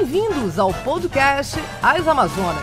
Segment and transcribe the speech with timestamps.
[0.00, 2.62] Bem-vindos ao podcast As Amazonas.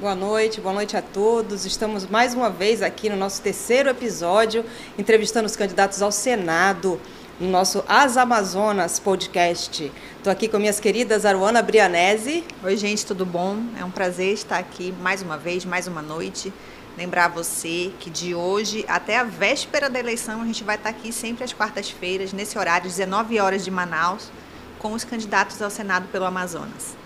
[0.00, 1.64] Boa noite, boa noite a todos.
[1.64, 4.64] Estamos mais uma vez aqui no nosso terceiro episódio,
[4.98, 7.00] entrevistando os candidatos ao Senado,
[7.38, 9.92] no nosso As Amazonas podcast.
[10.16, 12.42] Estou aqui com minhas queridas Aruana Brianese.
[12.64, 13.56] Oi, gente, tudo bom?
[13.78, 16.52] É um prazer estar aqui mais uma vez, mais uma noite.
[16.98, 21.12] Lembrar você que de hoje até a véspera da eleição a gente vai estar aqui
[21.12, 24.28] sempre às quartas-feiras, nesse horário, 19 horas de Manaus,
[24.80, 26.96] com os candidatos ao Senado pelo Amazonas.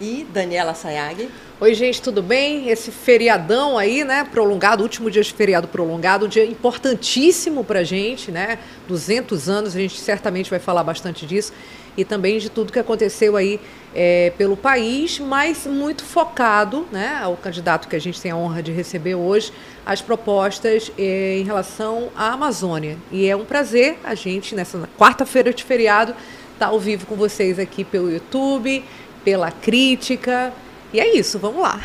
[0.00, 1.30] E Daniela Sayag.
[1.60, 2.68] Oi, gente, tudo bem?
[2.68, 8.32] Esse feriadão aí, né, prolongado, último dia de feriado prolongado, um dia importantíssimo para gente,
[8.32, 8.58] né?
[8.88, 11.52] 200 anos, a gente certamente vai falar bastante disso
[11.96, 13.60] e também de tudo que aconteceu aí
[13.94, 18.60] é, pelo país, mas muito focado, né, o candidato que a gente tem a honra
[18.60, 19.52] de receber hoje,
[19.86, 22.98] as propostas é, em relação à Amazônia.
[23.12, 26.14] E é um prazer a gente, nessa quarta-feira de feriado,
[26.54, 28.82] estar tá ao vivo com vocês aqui pelo YouTube,
[29.24, 30.52] pela crítica.
[30.92, 31.80] E é isso, vamos lá.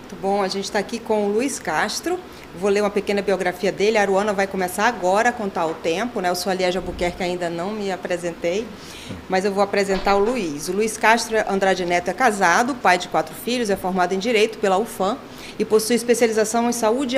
[0.00, 2.18] Muito bom, a gente está aqui com o Luiz Castro.
[2.58, 3.98] Vou ler uma pequena biografia dele.
[3.98, 6.30] A Aruana vai começar agora a contar o tempo, né?
[6.30, 8.66] Eu sou a Liege Albuquerque, ainda não me apresentei,
[9.28, 10.68] mas eu vou apresentar o Luiz.
[10.68, 14.56] O Luiz Castro Andrade Neto é casado, pai de quatro filhos, é formado em Direito
[14.56, 15.18] pela UFAM
[15.58, 17.16] e possui especialização em Saúde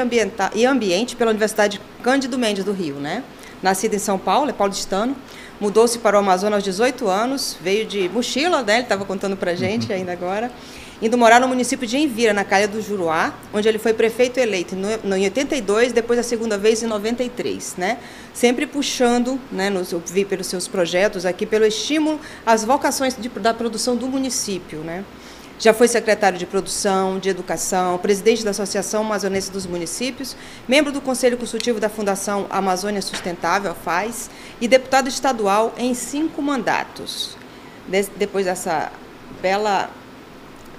[0.54, 3.22] e Ambiente pela Universidade Cândido Mendes do Rio, né?
[3.62, 5.16] Nascido em São Paulo, é paulistano,
[5.60, 8.74] mudou-se para o Amazonas aos 18 anos, veio de mochila, né?
[8.74, 10.50] Ele estava contando para gente ainda agora
[11.00, 14.74] indo morar no município de Envira, na Calha do Juruá, onde ele foi prefeito eleito
[14.74, 17.98] no, em 82, depois a segunda vez em 93, né?
[18.34, 23.28] Sempre puxando, né, nos, eu vi pelos seus projetos aqui, pelo estímulo às vocações de,
[23.28, 25.04] da produção do município, né?
[25.60, 30.36] Já foi secretário de Produção, de Educação, presidente da Associação Amazonense dos Municípios,
[30.68, 36.40] membro do Conselho Consultivo da Fundação Amazônia Sustentável, a FAZ, e deputado estadual em cinco
[36.40, 37.36] mandatos.
[37.88, 38.92] De, depois dessa
[39.42, 39.90] bela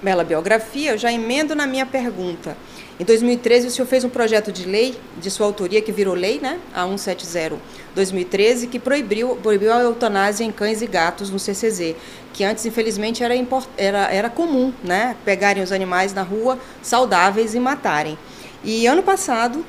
[0.02, 2.56] bela biografia, eu já emendo na minha pergunta.
[3.00, 6.38] Em 2013, o senhor fez um projeto de lei de sua autoria, que virou lei,
[6.38, 6.60] né?
[6.74, 11.94] A 170-2013, que proibiu, proibiu a eutanásia em cães e gatos no CCZ,
[12.34, 15.16] que antes, infelizmente, era, import, era, era comum, né?
[15.24, 18.18] Pegarem os animais na rua saudáveis e matarem.
[18.62, 19.64] E ano passado,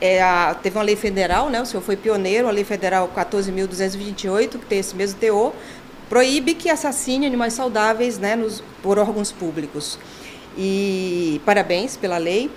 [0.00, 1.62] é, a, teve uma lei federal, né?
[1.62, 5.52] O senhor foi pioneiro, a lei federal 14.228, que tem esse mesmo teor,
[6.08, 9.96] proíbe que assassine animais saudáveis né, nos, por órgãos públicos.
[10.58, 12.50] E parabéns pela lei.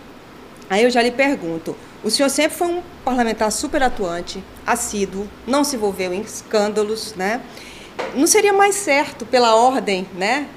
[0.67, 5.63] Aí eu já lhe pergunto: o senhor sempre foi um parlamentar super atuante, assíduo, não
[5.63, 7.41] se envolveu em escândalos, né?
[8.15, 10.47] Não seria mais certo, pela ordem, né?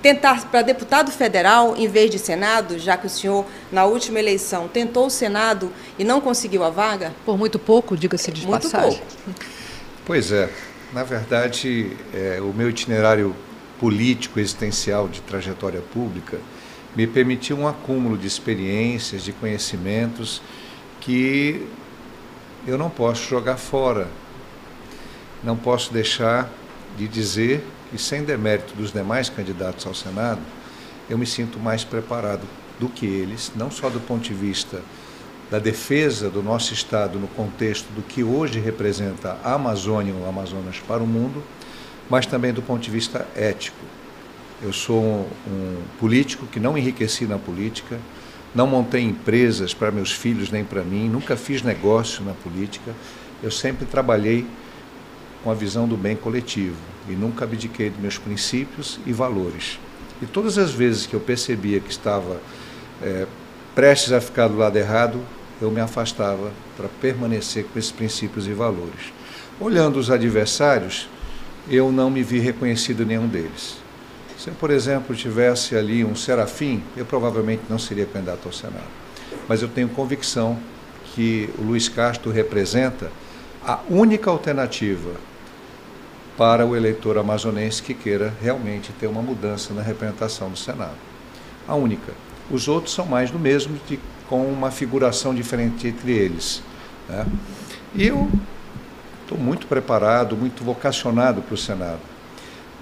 [0.00, 4.68] Tentar para deputado federal em vez de Senado, já que o senhor, na última eleição,
[4.68, 7.12] tentou o Senado e não conseguiu a vaga?
[7.24, 9.02] Por muito pouco, diga-se de muito passagem.
[9.24, 9.40] Pouco.
[10.04, 10.48] Pois é,
[10.92, 13.34] na verdade, é, o meu itinerário
[13.80, 16.38] político existencial de trajetória pública
[16.94, 20.40] me permitiu um acúmulo de experiências, de conhecimentos
[21.00, 21.66] que
[22.66, 24.08] eu não posso jogar fora.
[25.44, 26.50] Não posso deixar
[26.96, 30.40] de dizer que, sem demérito dos demais candidatos ao Senado,
[31.08, 32.42] eu me sinto mais preparado
[32.80, 34.80] do que eles, não só do ponto de vista
[35.50, 40.80] da defesa do nosso Estado no contexto do que hoje representa a Amazônia ou Amazonas
[40.80, 41.42] para o mundo,
[42.08, 43.78] mas também do ponto de vista ético.
[44.62, 47.98] Eu sou um, um político que não enriqueci na política,
[48.54, 52.94] não montei empresas para meus filhos nem para mim, nunca fiz negócio na política.
[53.42, 54.46] Eu sempre trabalhei
[55.44, 56.76] com a visão do bem coletivo
[57.08, 59.78] e nunca abdiquei dos meus princípios e valores.
[60.22, 62.40] E todas as vezes que eu percebia que estava
[63.02, 63.26] é,
[63.74, 65.20] prestes a ficar do lado errado,
[65.60, 69.12] eu me afastava para permanecer com esses princípios e valores.
[69.60, 71.08] Olhando os adversários,
[71.68, 73.78] eu não me vi reconhecido em nenhum deles.
[74.38, 78.84] Se eu, por exemplo, tivesse ali um serafim, eu provavelmente não seria candidato ao Senado.
[79.48, 80.58] Mas eu tenho convicção
[81.14, 83.10] que o Luiz Castro representa
[83.64, 85.12] a única alternativa
[86.36, 90.96] para o eleitor amazonense que queira realmente ter uma mudança na representação do Senado.
[91.66, 92.12] A única.
[92.50, 93.98] Os outros são mais do mesmo, de
[94.28, 96.62] com uma figuração diferente entre eles.
[97.08, 97.26] Né?
[97.94, 98.30] E eu
[99.26, 101.98] estou muito preparado, muito vocacionado para o Senado.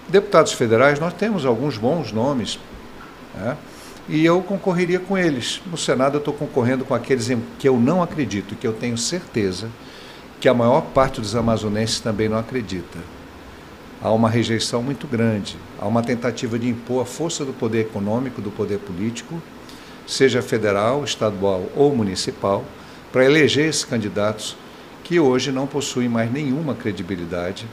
[0.08, 2.58] Deputados federais, nós temos alguns bons nomes,
[3.34, 3.56] né?
[4.06, 5.62] e eu concorreria com eles.
[5.64, 8.98] No Senado, eu estou concorrendo com aqueles em que eu não acredito, que eu tenho
[8.98, 9.68] certeza
[10.38, 12.98] que a maior parte dos amazonenses também não acredita.
[14.02, 18.42] Há uma rejeição muito grande, há uma tentativa de impor a força do poder econômico,
[18.42, 19.40] do poder político,
[20.06, 22.62] seja federal, estadual ou municipal,
[23.10, 24.54] para eleger esses candidatos
[25.04, 27.66] que hoje não possuem mais nenhuma credibilidade,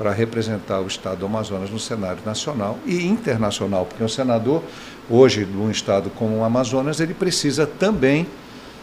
[0.00, 4.62] para representar o Estado do Amazonas no cenário nacional e internacional, porque um senador,
[5.10, 8.26] hoje, de um Estado como o Amazonas, ele precisa também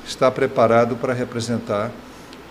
[0.05, 1.91] estar preparado para representar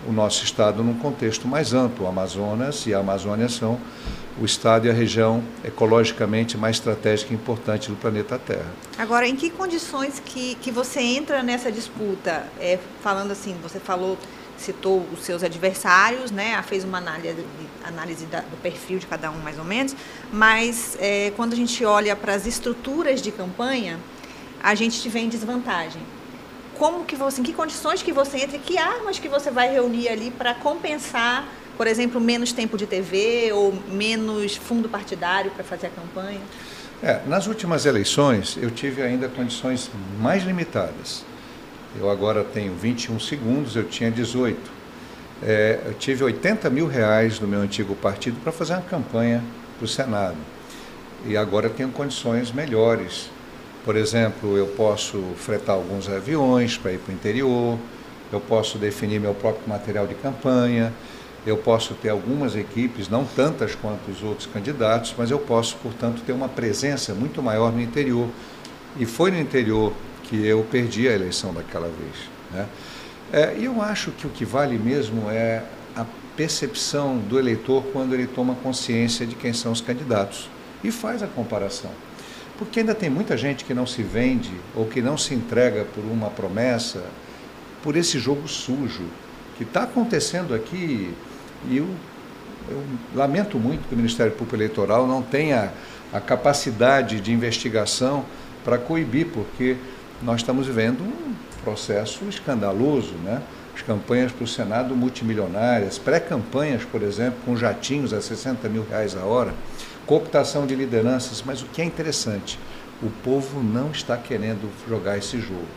[0.05, 2.05] o nosso Estado num contexto mais amplo.
[2.05, 3.79] O Amazonas e a Amazônia são
[4.37, 8.69] o Estado e a região ecologicamente mais estratégica e importante do planeta Terra.
[8.97, 12.45] Agora, em que condições que, que você entra nessa disputa?
[12.59, 14.17] É, falando assim, você falou
[14.57, 16.61] citou os seus adversários, né?
[16.63, 17.45] fez uma análise,
[17.83, 19.95] análise da, do perfil de cada um mais ou menos,
[20.31, 23.99] mas é, quando a gente olha para as estruturas de campanha,
[24.61, 26.01] a gente te vê em desvantagem.
[26.77, 30.09] Como que você, em que condições que você entra, que armas que você vai reunir
[30.09, 35.87] ali para compensar, por exemplo, menos tempo de TV ou menos fundo partidário para fazer
[35.87, 36.41] a campanha?
[37.01, 39.89] É, nas últimas eleições eu tive ainda condições
[40.19, 41.23] mais limitadas.
[41.99, 44.57] Eu agora tenho 21 segundos, eu tinha 18.
[45.43, 49.43] É, eu tive 80 mil reais do meu antigo partido para fazer uma campanha
[49.77, 50.37] para o Senado.
[51.25, 53.29] E agora tenho condições melhores.
[53.85, 57.79] Por exemplo, eu posso fretar alguns aviões para ir para o interior,
[58.31, 60.93] eu posso definir meu próprio material de campanha,
[61.45, 66.21] eu posso ter algumas equipes, não tantas quanto os outros candidatos, mas eu posso, portanto,
[66.25, 68.27] ter uma presença muito maior no interior.
[68.99, 69.93] E foi no interior
[70.27, 72.29] que eu perdi a eleição daquela vez.
[72.51, 72.67] Né?
[73.31, 75.63] É, e eu acho que o que vale mesmo é
[75.95, 80.49] a percepção do eleitor quando ele toma consciência de quem são os candidatos
[80.83, 81.91] e faz a comparação.
[82.57, 86.03] Porque ainda tem muita gente que não se vende ou que não se entrega por
[86.03, 87.03] uma promessa,
[87.83, 89.03] por esse jogo sujo
[89.57, 91.13] que está acontecendo aqui.
[91.69, 91.87] E eu,
[92.69, 92.83] eu,
[93.15, 95.71] lamento muito que o Ministério Público Eleitoral não tenha
[96.13, 98.25] a capacidade de investigação
[98.63, 99.77] para coibir, porque
[100.21, 103.41] nós estamos vivendo um processo escandaloso, né?
[103.75, 109.15] As campanhas para o Senado multimilionárias, pré-campanhas, por exemplo, com jatinhos a 60 mil reais
[109.15, 109.53] a hora,
[110.07, 112.57] cooptação de lideranças, mas o que é interessante,
[113.03, 115.67] o povo não está querendo jogar esse jogo.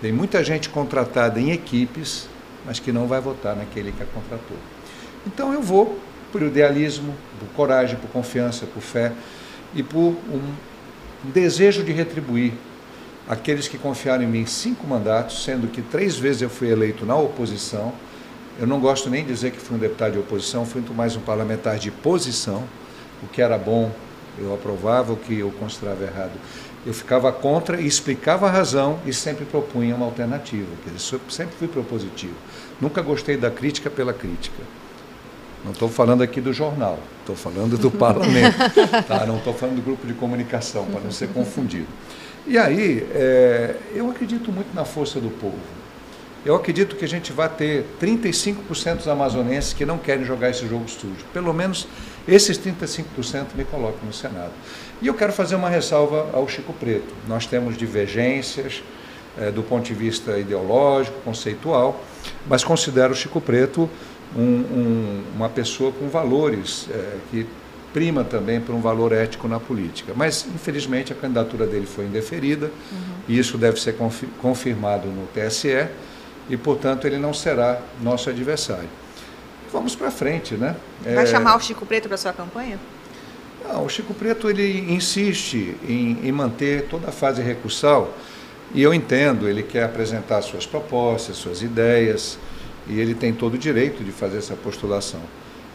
[0.00, 2.28] Tem muita gente contratada em equipes,
[2.66, 4.56] mas que não vai votar naquele que a contratou.
[5.24, 5.98] Então eu vou
[6.32, 9.12] por idealismo, por coragem, por confiança, por fé
[9.74, 10.40] e por um
[11.32, 12.52] desejo de retribuir
[13.28, 17.14] aqueles que confiaram em mim cinco mandatos, sendo que três vezes eu fui eleito na
[17.14, 17.92] oposição.
[18.58, 21.14] Eu não gosto nem de dizer que fui um deputado de oposição, fui muito mais
[21.14, 22.64] um parlamentar de posição.
[23.22, 23.92] O que era bom,
[24.38, 26.32] eu aprovava, o que eu considerava errado.
[26.86, 30.68] Eu ficava contra e explicava a razão e sempre propunha uma alternativa.
[30.84, 32.34] Quer dizer, sempre fui propositivo.
[32.80, 34.62] Nunca gostei da crítica pela crítica.
[35.64, 38.56] Não estou falando aqui do jornal, estou falando do parlamento.
[39.06, 39.26] Tá?
[39.26, 41.88] Não estou falando do grupo de comunicação, para não ser confundido.
[42.48, 45.58] E aí, é, eu acredito muito na força do povo.
[46.46, 50.66] Eu acredito que a gente vai ter 35% dos amazonenses que não querem jogar esse
[50.66, 51.26] jogo sujo.
[51.30, 51.86] Pelo menos
[52.26, 54.52] esses 35% me colocam no Senado.
[55.02, 57.12] E eu quero fazer uma ressalva ao Chico Preto.
[57.28, 58.82] Nós temos divergências
[59.36, 62.02] é, do ponto de vista ideológico, conceitual,
[62.48, 63.90] mas considero o Chico Preto
[64.34, 67.46] um, um, uma pessoa com valores é, que
[67.92, 70.12] prima também por um valor ético na política.
[70.14, 73.14] Mas, infelizmente, a candidatura dele foi indeferida uhum.
[73.28, 73.96] e isso deve ser
[74.40, 75.88] confirmado no TSE
[76.48, 78.88] e, portanto, ele não será nosso adversário.
[79.72, 80.76] Vamos para frente, né?
[81.02, 81.26] Vai é...
[81.26, 82.78] chamar o Chico Preto para sua campanha?
[83.66, 88.14] Não, o Chico Preto ele insiste em, em manter toda a fase recursal
[88.74, 92.38] e eu entendo, ele quer apresentar suas propostas, suas ideias
[92.86, 95.20] e ele tem todo o direito de fazer essa postulação.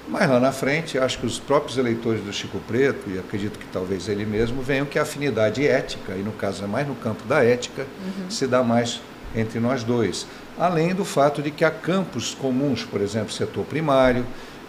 [0.07, 3.65] Mas lá na frente, acho que os próprios eleitores do Chico Preto, e acredito que
[3.67, 7.23] talvez ele mesmo, venham que a afinidade ética, e no caso é mais no campo
[7.25, 8.29] da ética, uhum.
[8.29, 8.99] se dá mais
[9.35, 10.27] entre nós dois.
[10.59, 14.25] Além do fato de que há campos comuns, por exemplo, setor primário,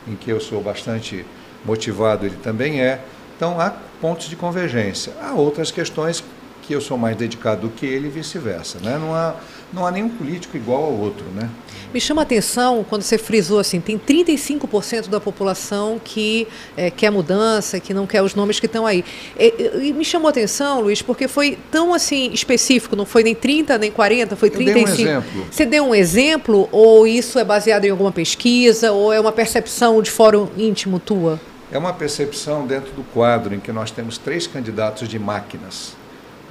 [0.07, 1.27] em que eu sou bastante
[1.65, 3.01] motivado, ele também é.
[3.37, 5.13] Então há pontos de convergência.
[5.21, 6.23] Há outras questões
[6.63, 8.79] que eu sou mais dedicado do que ele e vice-versa.
[8.81, 8.99] Né?
[8.99, 9.35] Não, há,
[9.75, 11.25] não há nenhum político igual ao outro.
[11.35, 11.51] Né?
[11.93, 17.11] Me chama a atenção quando você frisou assim, tem 35% da população que é, quer
[17.11, 19.05] mudança, que não quer os nomes que estão aí.
[19.39, 23.35] E, e, me chamou a atenção, Luiz, porque foi tão assim específico, não foi nem
[23.35, 24.71] 30, nem 40, foi 35.
[24.71, 25.47] Eu dei um exemplo.
[25.51, 30.01] Você deu um exemplo ou isso é baseado em alguma pesquisa ou é uma percepção
[30.01, 31.41] de fórum íntimo tua?
[31.71, 35.97] É uma percepção dentro do quadro em que nós temos três candidatos de máquinas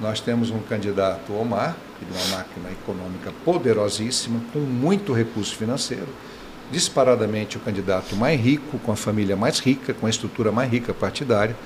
[0.04, 6.08] nós temos um candidato, Omar, que é uma máquina econômica poderosíssima, com muito recurso financeiro,
[6.70, 10.92] disparadamente o candidato mais rico, com a família mais rica, com a estrutura mais rica
[10.92, 11.56] partidária.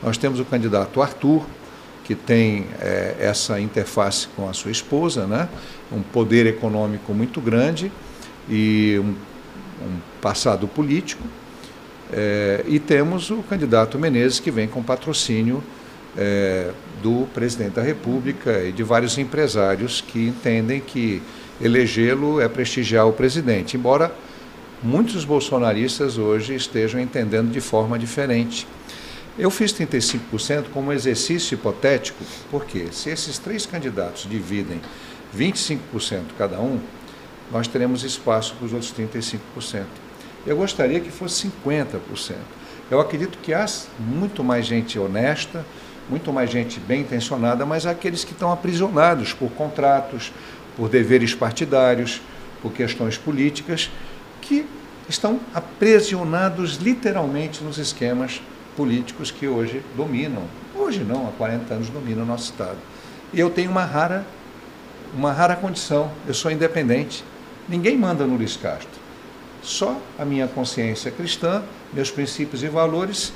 [0.00, 1.44] Nós temos o candidato Arthur,
[2.04, 5.48] que tem é, essa interface com a sua esposa, né?
[5.90, 7.90] um poder econômico muito grande
[8.48, 9.08] e um,
[9.84, 11.24] um passado político.
[12.12, 15.64] É, e temos o candidato Menezes, que vem com patrocínio
[16.16, 16.70] é,
[17.02, 21.22] do presidente da República e de vários empresários que entendem que
[21.60, 24.12] elegê-lo é prestigiar o presidente, embora
[24.82, 28.66] muitos bolsonaristas hoje estejam entendendo de forma diferente.
[29.38, 34.80] Eu fiz 35% como exercício hipotético, porque se esses três candidatos dividem
[35.36, 35.78] 25%
[36.36, 36.80] cada um,
[37.52, 39.84] nós teremos espaço para os outros 35%.
[40.46, 42.34] Eu gostaria que fosse 50%.
[42.90, 43.66] Eu acredito que há
[43.98, 45.64] muito mais gente honesta,
[46.08, 50.32] muito mais gente bem intencionada, mas aqueles que estão aprisionados por contratos,
[50.76, 52.20] por deveres partidários,
[52.62, 53.90] por questões políticas,
[54.40, 54.66] que
[55.08, 58.40] estão aprisionados literalmente nos esquemas
[58.76, 62.78] políticos que hoje dominam, hoje não, há 40 anos dominam o nosso Estado.
[63.32, 64.24] E eu tenho uma rara,
[65.14, 67.24] uma rara condição, eu sou independente.
[67.68, 68.88] Ninguém manda no Luiz Castro.
[69.62, 71.62] Só a minha consciência cristã,
[71.92, 73.32] meus princípios e valores,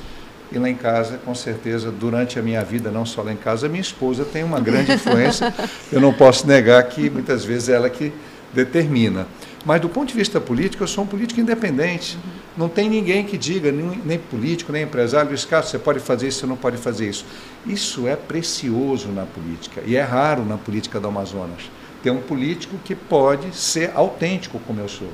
[0.53, 3.69] e lá em casa, com certeza, durante a minha vida, não só lá em casa,
[3.69, 5.53] minha esposa tem uma grande influência.
[5.91, 8.13] Eu não posso negar que muitas vezes ela que
[8.53, 9.27] determina.
[9.65, 12.19] Mas do ponto de vista político, eu sou um político independente.
[12.57, 16.29] Não tem ninguém que diga, nem, nem político, nem empresário, Luiz Carlos, você pode fazer
[16.29, 17.25] isso, você não pode fazer isso.
[17.67, 21.71] Isso é precioso na política e é raro na política do Amazonas.
[22.03, 25.09] Ter um político que pode ser autêntico como eu sou.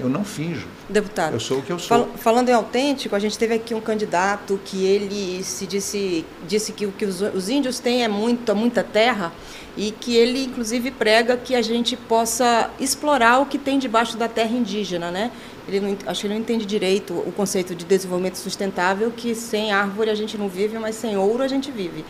[0.00, 0.66] Eu não finjo.
[0.88, 1.34] Deputado.
[1.34, 1.88] Eu sou o que eu sou.
[1.88, 6.72] Fal falando em autêntico, a gente teve aqui um candidato que ele se disse, disse
[6.72, 9.32] que o que os, os índios têm é muito, muita terra
[9.76, 14.28] e que ele inclusive prega que a gente possa explorar o que tem debaixo da
[14.28, 15.30] terra indígena, né?
[15.68, 19.70] Ele não, acho que ele não entende direito o conceito de desenvolvimento sustentável, que sem
[19.70, 22.04] árvore a gente não vive, mas sem ouro a gente vive.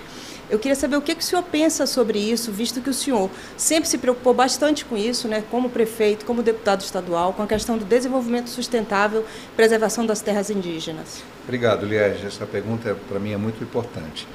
[0.51, 3.31] Eu queria saber o que, que o senhor pensa sobre isso, visto que o senhor
[3.57, 7.79] sempre se preocupou bastante com isso, né, como prefeito, como deputado estadual, com a questão
[7.79, 11.23] do desenvolvimento sustentável, preservação das terras indígenas.
[11.45, 12.27] Obrigado, Liege.
[12.27, 14.27] Essa pergunta para mim é muito importante.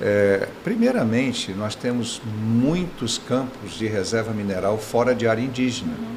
[0.00, 5.92] É, primeiramente, nós temos muitos campos de reserva mineral fora de área indígena.
[5.92, 6.16] Uhum.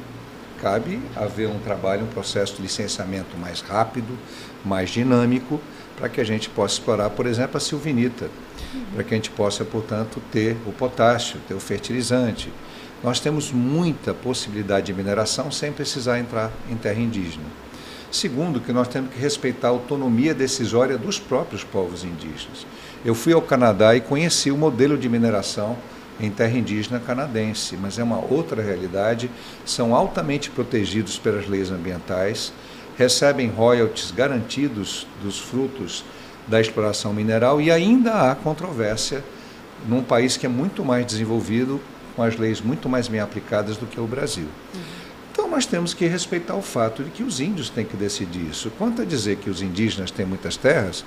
[0.62, 4.18] Cabe haver um trabalho, um processo de licenciamento mais rápido,
[4.64, 5.60] mais dinâmico,
[5.98, 8.30] para que a gente possa explorar, por exemplo, a silvinita
[8.92, 12.52] para que a gente possa, portanto, ter o potássio, ter o fertilizante.
[13.02, 17.44] Nós temos muita possibilidade de mineração sem precisar entrar em terra indígena.
[18.10, 22.64] Segundo, que nós temos que respeitar a autonomia decisória dos próprios povos indígenas.
[23.04, 25.76] Eu fui ao Canadá e conheci o modelo de mineração
[26.20, 29.28] em terra indígena canadense, mas é uma outra realidade,
[29.66, 32.52] são altamente protegidos pelas leis ambientais,
[32.96, 36.04] recebem royalties garantidos dos frutos
[36.46, 39.24] da exploração mineral e ainda há controvérsia
[39.88, 41.80] num país que é muito mais desenvolvido,
[42.14, 44.46] com as leis muito mais bem aplicadas do que o Brasil.
[44.74, 44.80] Uhum.
[45.32, 48.70] Então nós temos que respeitar o fato de que os índios têm que decidir isso.
[48.78, 51.04] Quanto a dizer que os indígenas têm muitas terras,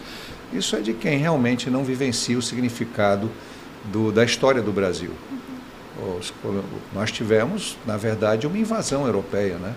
[0.51, 3.31] isso é de quem realmente não vivencia o significado
[3.85, 5.11] do, da história do Brasil.
[5.31, 6.17] Uhum.
[6.17, 6.33] Os,
[6.93, 9.73] nós tivemos, na verdade, uma invasão europeia, né?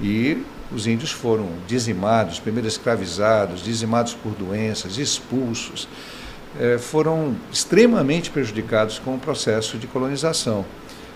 [0.00, 0.42] E
[0.74, 5.88] os índios foram dizimados, primeiro escravizados, dizimados por doenças, expulsos,
[6.58, 10.64] é, foram extremamente prejudicados com o processo de colonização.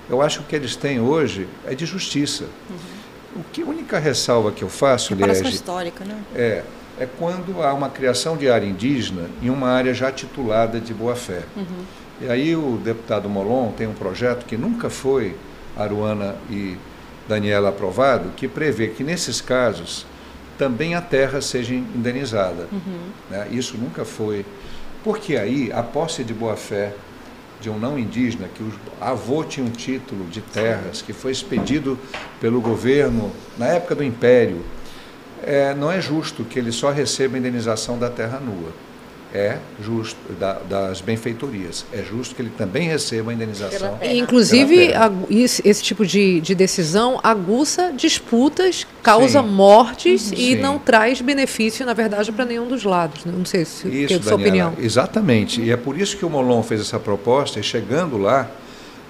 [0.08, 2.44] Eu acho que o que eles têm hoje é de justiça.
[2.70, 3.40] Uhum.
[3.40, 6.16] O que a única ressalva que eu faço, Liege, histórica, né?
[6.34, 6.62] É,
[6.98, 11.42] é quando há uma criação de área indígena em uma área já titulada de boa-fé.
[11.54, 11.84] Uhum.
[12.22, 15.36] E aí o deputado Molon tem um projeto que nunca foi
[15.76, 16.78] Aruana e
[17.28, 20.06] Daniela aprovado, que prevê que nesses casos
[20.58, 22.68] também a terra seja indenizada.
[22.72, 23.10] Uhum.
[23.30, 23.48] Né?
[23.50, 24.44] Isso nunca foi.
[25.04, 26.92] Porque aí a posse de boa-fé
[27.60, 31.98] de um não indígena, que o avô tinha um título de terras, que foi expedido
[32.40, 34.62] pelo governo na época do Império,
[35.42, 38.85] é, não é justo que ele só receba a indenização da terra nua
[39.36, 43.98] é justo, da, das benfeitorias, é justo que ele também receba a indenização.
[44.02, 44.92] Inclusive,
[45.30, 49.48] esse tipo de, de, decisão aguça disputas, causa sim.
[49.48, 50.38] mortes uhum.
[50.38, 50.56] e sim.
[50.56, 53.26] não traz benefício, na verdade, para nenhum dos lados.
[53.26, 53.32] Né?
[53.36, 54.72] Não sei se isso, é a sua opinião.
[54.78, 58.50] Exatamente, e é por isso que o Molon fez essa proposta, e chegando lá,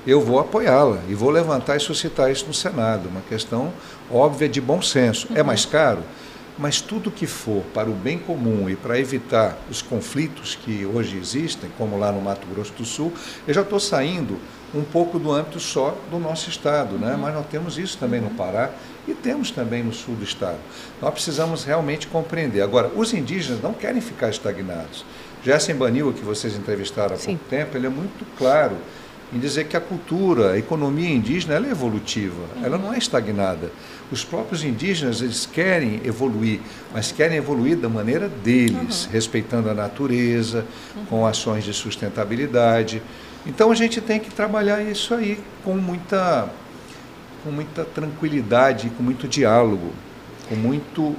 [0.05, 3.73] eu vou apoiá-la e vou levantar e suscitar isso no Senado, uma questão
[4.11, 5.29] óbvia de bom senso.
[5.29, 5.39] É uhum.
[5.39, 6.01] É mais caro?
[6.59, 11.19] Mas tudo que for para o bem comum e para evitar os conflitos que hoje
[11.19, 13.13] existem, como lá no Mato Grosso do Sul,
[13.47, 14.39] eu já estou saindo
[14.75, 17.13] um pouco do âmbito só do nosso estado, né?
[17.13, 17.19] Uhum.
[17.19, 18.71] mas nós temos isso também no Pará
[19.07, 20.59] e temos também no sul do estado.
[21.01, 22.63] Nós precisamos realmente compreender.
[22.63, 25.05] Agora, os indígenas não querem ficar estagnados.
[25.45, 27.37] Jessen Banil, que vocês entrevistaram há Sim.
[27.37, 28.77] pouco tempo, ele é muito claro
[29.33, 33.73] em dizer que a cultura, a economia indígena, ela é evolutiva, ela não é estagnada.
[34.11, 36.61] Os próprios indígenas, eles querem evoluir,
[36.93, 39.13] mas querem evoluir da maneira deles, uhum.
[39.13, 40.65] respeitando a natureza,
[41.11, 43.03] com ações de sustentabilidade.
[43.45, 46.49] Então a gente tem que trabalhar isso aí com muita,
[47.43, 49.93] com muita tranquilidade, com muito diálogo,
[50.49, 51.17] com muito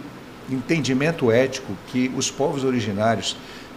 [0.49, 3.35] entendimento ético que os povos originários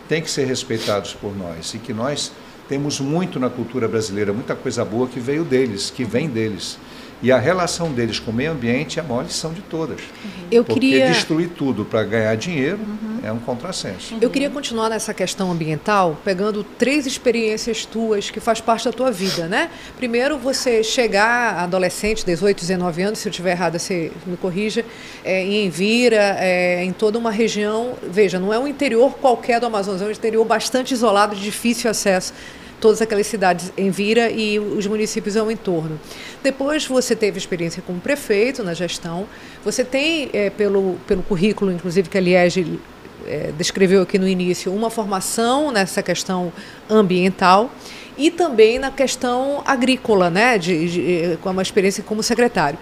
[0.08, 2.32] têm que ser respeitados por nós e que nós
[2.70, 6.78] temos muito na cultura brasileira, muita coisa boa que veio deles, que vem deles.
[7.20, 10.00] E a relação deles com o meio ambiente é a maior lição de todas.
[10.00, 10.30] Uhum.
[10.52, 11.08] Eu Porque queria...
[11.08, 13.18] destruir tudo para ganhar dinheiro uhum.
[13.24, 14.16] é um contrassenso.
[14.20, 19.10] Eu queria continuar nessa questão ambiental, pegando três experiências tuas que faz parte da tua
[19.10, 19.68] vida, né?
[19.96, 24.84] Primeiro, você chegar adolescente, 18, 19 anos, se eu estiver errada, você me corrija,
[25.24, 29.66] é, em Envira, é, em toda uma região, veja, não é um interior qualquer do
[29.66, 32.32] Amazonas, é um interior bastante isolado, de difícil acesso
[32.80, 36.00] todas aquelas cidades em Vira e os municípios ao entorno.
[36.42, 39.26] Depois você teve experiência como prefeito na gestão,
[39.64, 42.80] você tem, é, pelo, pelo currículo, inclusive, que a Liege
[43.26, 46.52] é, descreveu aqui no início, uma formação nessa questão
[46.88, 47.70] ambiental
[48.16, 52.78] e também na questão agrícola, né, de, de, com uma experiência como secretário.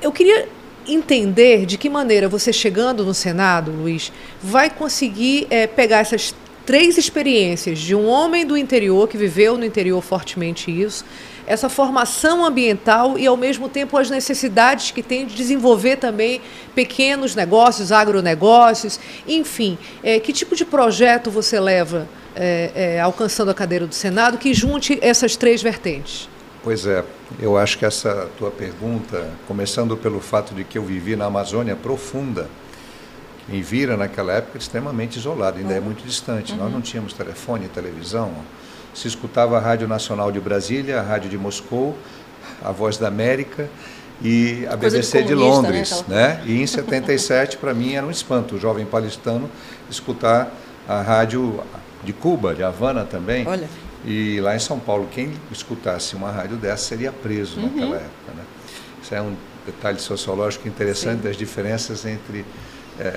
[0.00, 0.48] Eu queria
[0.86, 4.12] entender de que maneira você chegando no Senado, Luiz,
[4.42, 9.64] vai conseguir é, pegar essas três experiências de um homem do interior que viveu no
[9.64, 11.04] interior fortemente isso,
[11.46, 16.40] essa formação ambiental e ao mesmo tempo as necessidades que tem de desenvolver também
[16.74, 23.54] pequenos negócios, agronegócios, enfim, é, que tipo de projeto você leva é, é, alcançando a
[23.54, 26.28] cadeira do Senado que junte essas três vertentes?
[26.62, 27.04] Pois é,
[27.40, 31.74] eu acho que essa tua pergunta, começando pelo fato de que eu vivi na Amazônia
[31.74, 32.48] profunda,
[33.48, 35.82] em Vira, naquela época, extremamente isolado, ainda é uhum.
[35.82, 36.52] é muito distante.
[36.52, 36.58] Uhum.
[36.58, 38.32] Nós não tínhamos telefone, televisão.
[38.94, 41.96] Se escutava a Rádio Nacional de Brasília, a Rádio de Moscou,
[42.62, 43.68] a Voz da América
[44.22, 46.04] e a Coisa BBC de, de, né, Londres.
[46.06, 46.28] Né?
[46.28, 46.42] né?
[46.46, 49.50] E em 77, para mim, era um espanto, o jovem palestino,
[49.90, 50.52] escutar
[50.88, 51.60] a rádio
[52.04, 53.46] de Cuba, de Havana também.
[53.46, 53.68] Olha.
[54.04, 57.66] E lá em São Paulo, quem escutasse uma rádio dessa seria preso uhum.
[57.66, 58.32] naquela época.
[58.36, 58.44] Né?
[59.02, 61.28] Isso é um detalhe sociológico interessante Sim.
[61.28, 62.44] das diferenças entre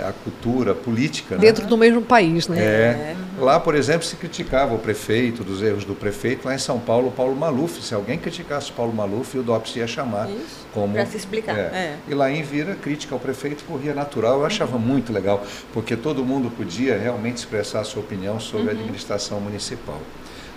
[0.08, 1.36] a cultura política.
[1.36, 1.42] Né?
[1.42, 1.70] Dentro né?
[1.70, 2.60] do mesmo país, né?
[2.60, 3.16] É.
[3.38, 6.46] Lá, por exemplo, se criticava o prefeito, dos erros do prefeito.
[6.46, 7.82] Lá em São Paulo, Paulo Maluf.
[7.82, 10.94] Se alguém criticasse Paulo Maluf, o DOPS ia chamar Isso, como...
[10.94, 11.58] Para se explicar.
[11.58, 11.62] É.
[11.62, 11.98] É.
[12.08, 14.40] E lá em Vira, crítica ao prefeito corria natural.
[14.40, 14.82] Eu achava uhum.
[14.82, 18.70] muito legal, porque todo mundo podia realmente expressar a sua opinião sobre uhum.
[18.70, 20.00] a administração municipal.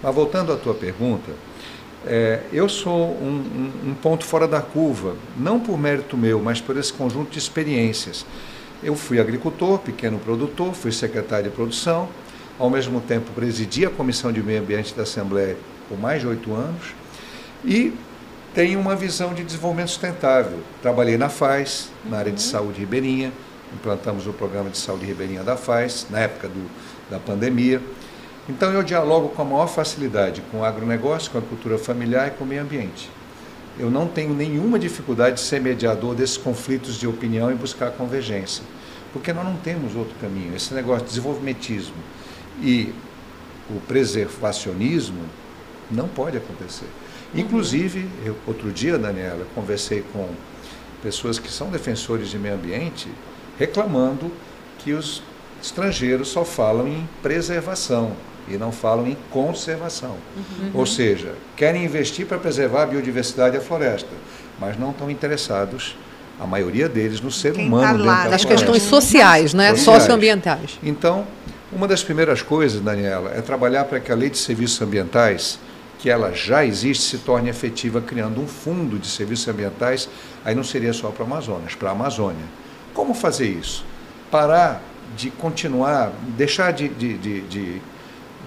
[0.02, 1.32] Mas voltando à tua pergunta,
[2.06, 6.60] é, eu sou um, um, um ponto fora da curva, não por mérito meu, mas
[6.60, 8.24] por esse conjunto de experiências.
[8.82, 12.08] Eu fui agricultor, pequeno produtor, fui secretário de produção,
[12.58, 15.56] ao mesmo tempo presidi a Comissão de Meio Ambiente da Assembleia
[15.88, 16.94] por mais de oito anos
[17.64, 17.92] e
[18.54, 20.60] tenho uma visão de desenvolvimento sustentável.
[20.80, 22.50] Trabalhei na FAS, na área de uhum.
[22.50, 23.32] saúde ribeirinha,
[23.74, 26.70] implantamos o programa de saúde ribeirinha da FAS, na época do,
[27.10, 27.82] da pandemia.
[28.48, 32.30] Então eu dialogo com a maior facilidade com o agronegócio, com a cultura familiar e
[32.30, 33.10] com o meio ambiente
[33.78, 38.64] eu não tenho nenhuma dificuldade de ser mediador desses conflitos de opinião e buscar convergência,
[39.12, 40.54] porque nós não temos outro caminho.
[40.54, 41.94] Esse negócio de desenvolvimentismo
[42.60, 42.92] e
[43.70, 45.22] o preservacionismo
[45.90, 46.88] não pode acontecer.
[47.34, 50.28] Inclusive, eu, outro dia, Daniela, conversei com
[51.02, 53.08] pessoas que são defensores de meio ambiente,
[53.58, 54.32] reclamando
[54.78, 55.22] que os
[55.62, 58.12] estrangeiros só falam em preservação
[58.50, 60.16] e não falam em conservação.
[60.36, 60.70] Uhum.
[60.74, 64.10] Ou seja, querem investir para preservar a biodiversidade e a floresta,
[64.58, 65.96] mas não estão interessados,
[66.40, 68.04] a maioria deles, no ser Quem humano.
[68.04, 69.70] Tá lá, das questões sociais, né?
[69.70, 70.00] Sociais.
[70.02, 70.78] socioambientais.
[70.82, 71.26] Então,
[71.72, 75.58] uma das primeiras coisas, Daniela, é trabalhar para que a lei de serviços ambientais,
[75.98, 80.08] que ela já existe, se torne efetiva, criando um fundo de serviços ambientais,
[80.44, 82.44] aí não seria só para o Amazonas, para a Amazônia.
[82.94, 83.84] Como fazer isso?
[84.30, 84.80] Parar
[85.16, 87.82] de continuar, deixar de, de, de, de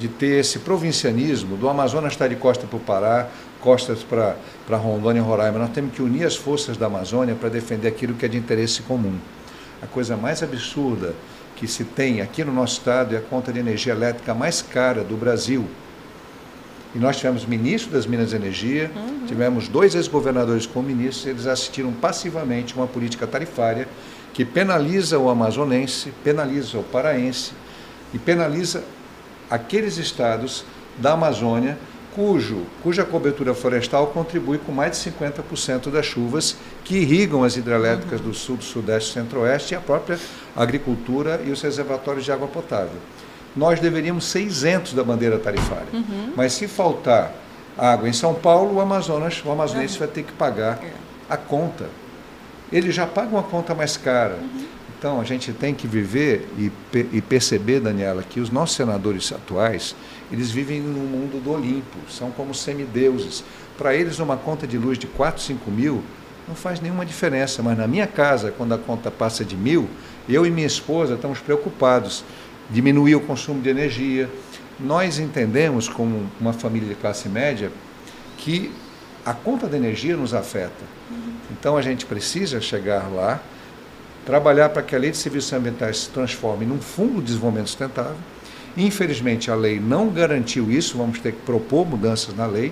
[0.01, 3.27] de ter esse provincianismo, do Amazonas estar de costa para o Pará,
[3.59, 4.35] costas para,
[4.65, 5.59] para Rondônia e Roraima.
[5.59, 8.81] Nós temos que unir as forças da Amazônia para defender aquilo que é de interesse
[8.81, 9.15] comum.
[9.79, 11.13] A coisa mais absurda
[11.55, 15.03] que se tem aqui no nosso estado é a conta de energia elétrica mais cara
[15.03, 15.67] do Brasil.
[16.95, 19.27] E nós tivemos ministro das Minas e Energia, uhum.
[19.27, 23.87] tivemos dois ex-governadores como ministros, eles assistiram passivamente uma política tarifária
[24.33, 27.51] que penaliza o amazonense, penaliza o paraense
[28.11, 28.83] e penaliza
[29.51, 30.63] aqueles estados
[30.97, 31.77] da Amazônia
[32.15, 38.19] cujo, cuja cobertura florestal contribui com mais de 50% das chuvas que irrigam as hidrelétricas
[38.19, 38.27] uhum.
[38.27, 40.19] do sul, do sudeste, centro-oeste e a própria
[40.55, 42.97] agricultura e os reservatórios de água potável.
[43.55, 46.33] Nós deveríamos ser isentos da bandeira tarifária, uhum.
[46.35, 47.33] mas se faltar
[47.77, 50.91] água em São Paulo, o Amazonas, o amazonense vai ter que pagar É.
[51.29, 51.85] a conta.
[52.71, 54.37] Ele já paga uma conta mais cara.
[55.01, 55.07] Uhum.
[55.11, 56.71] Então a gente tem que viver e,
[57.11, 59.95] e perceber, Daniela, que os nossos senadores atuais,
[60.31, 63.43] eles vivem no mundo do Olimpo, são como semideuses.
[63.77, 66.03] Para eles, uma conta de luz de 4, 5 mil
[66.47, 69.89] não faz nenhuma diferença, mas na minha casa, quando a conta passa de mil,
[70.27, 72.23] eu e minha esposa estamos preocupados.
[72.69, 74.29] Diminuir o consumo de energia.
[74.79, 77.71] Nós entendemos, como uma família de classe média,
[78.37, 78.71] que
[79.25, 80.83] a conta de energia nos afeta.
[81.51, 83.41] Então a gente precisa chegar lá,
[84.31, 88.15] trabalhar para que a lei de serviços ambientais se transforme num fundo de desenvolvimento sustentável.
[88.77, 92.71] Infelizmente a lei não garantiu isso, vamos ter que propor mudanças na lei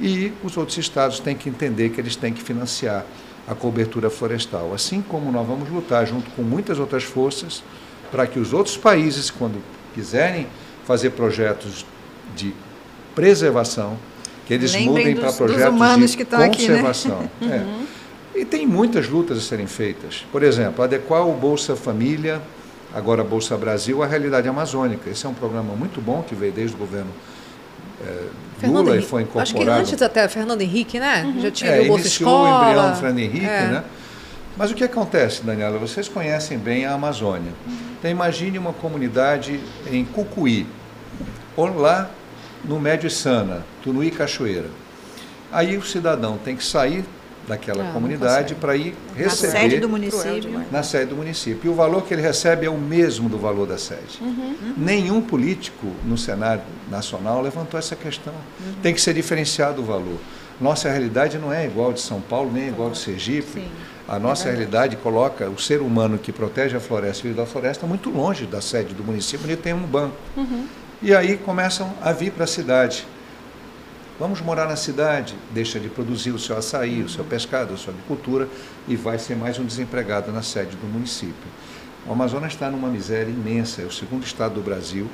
[0.00, 3.04] e os outros estados têm que entender que eles têm que financiar
[3.46, 7.62] a cobertura florestal, assim como nós vamos lutar junto com muitas outras forças
[8.10, 9.62] para que os outros países, quando
[9.94, 10.46] quiserem
[10.86, 11.84] fazer projetos
[12.34, 12.54] de
[13.14, 13.98] preservação,
[14.46, 16.68] que eles Lembrem mudem para dos- dos projetos humanos de que estão aqui, né?
[16.68, 17.30] conservação.
[17.42, 17.95] É.
[18.36, 20.24] E tem muitas lutas a serem feitas.
[20.30, 22.40] Por exemplo, adequar o Bolsa Família,
[22.94, 25.08] agora Bolsa Brasil, à realidade amazônica.
[25.08, 27.10] Esse é um programa muito bom que veio desde o governo
[28.58, 29.80] Fernando Lula e Henrique- foi Acho que incorporado.
[29.80, 31.34] antes até Fernando Henrique, né?
[31.40, 32.58] Já tinha É, o Bolsa iniciou Escola.
[32.58, 33.66] o embrião do Fernando Henrique, É.
[33.68, 33.84] né?
[34.56, 35.78] Mas o que acontece, Daniela?
[35.78, 37.52] Vocês conhecem bem a Amazônia.
[37.98, 40.66] Então imagine uma comunidade em Cucuí,
[41.56, 42.10] ou lá
[42.64, 44.68] no Médio Sana, Tunuí Cachoeira.
[45.52, 47.04] Aí o cidadão tem que sair
[47.46, 48.60] daquela Ah, não comunidade consegue.
[48.60, 50.64] para ir Na receber sede do município.
[50.70, 51.60] na sede do município.
[51.64, 54.18] E o valor que ele recebe é o mesmo do valor da sede.
[54.76, 58.32] Nenhum político no cenário nacional levantou essa questão.
[58.82, 60.18] Tem que ser diferenciado o valor.
[60.60, 63.46] Nossa realidade não é igual de São Paulo, nem igual de Sergipe.
[63.60, 63.68] Sim.
[64.08, 68.08] A nossa realidade coloca o ser humano que protege a floresta e da floresta muito
[68.08, 70.16] longe da sede do município, onde tem um banco.
[71.02, 73.06] E aí começam a vir para a cidade.
[74.18, 77.92] Vamos morar na cidade, deixa de produzir o seu açaí, o seu pescado, a sua
[77.92, 78.48] agricultura
[78.88, 81.34] e vai ser mais um desempregado na sede do município.
[82.06, 85.06] O Amazonas está numa miséria imensa, é o segundo estado do Brasil,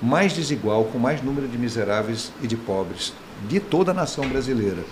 [0.00, 3.12] mais desigual, com mais número de miseráveis e de pobres
[3.48, 4.84] de toda a nação brasileira.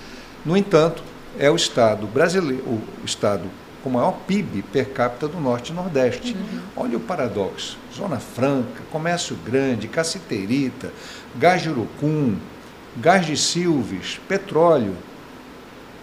[0.44, 1.01] No entanto,
[1.38, 3.48] é o estado brasileiro, o estado
[3.85, 6.37] com maior PIB per capita do Norte e Nordeste.
[6.77, 7.79] Olha o paradoxo.
[7.94, 10.92] Zona Franca, comércio grande, caciterita,
[11.37, 12.37] gás de urucum,
[12.96, 14.96] gás de silves, petróleo.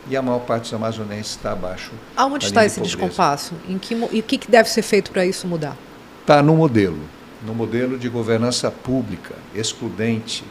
[0.10, 1.91] E a maior parte dos amazonenses está abaixo.
[2.15, 2.97] Aonde está esse pobreza.
[2.97, 3.54] descompasso?
[3.67, 5.78] Em que, e o que, que deve ser feito para isso mudar?
[6.21, 6.99] Está no modelo,
[7.45, 10.43] no modelo de governança pública, excludente,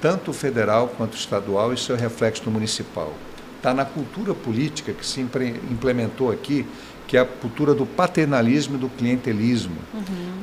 [0.00, 3.12] tanto federal quanto estadual e seu reflexo no municipal.
[3.56, 6.66] Está na cultura política que se implementou aqui,
[7.06, 9.76] que é a cultura do paternalismo e do clientelismo.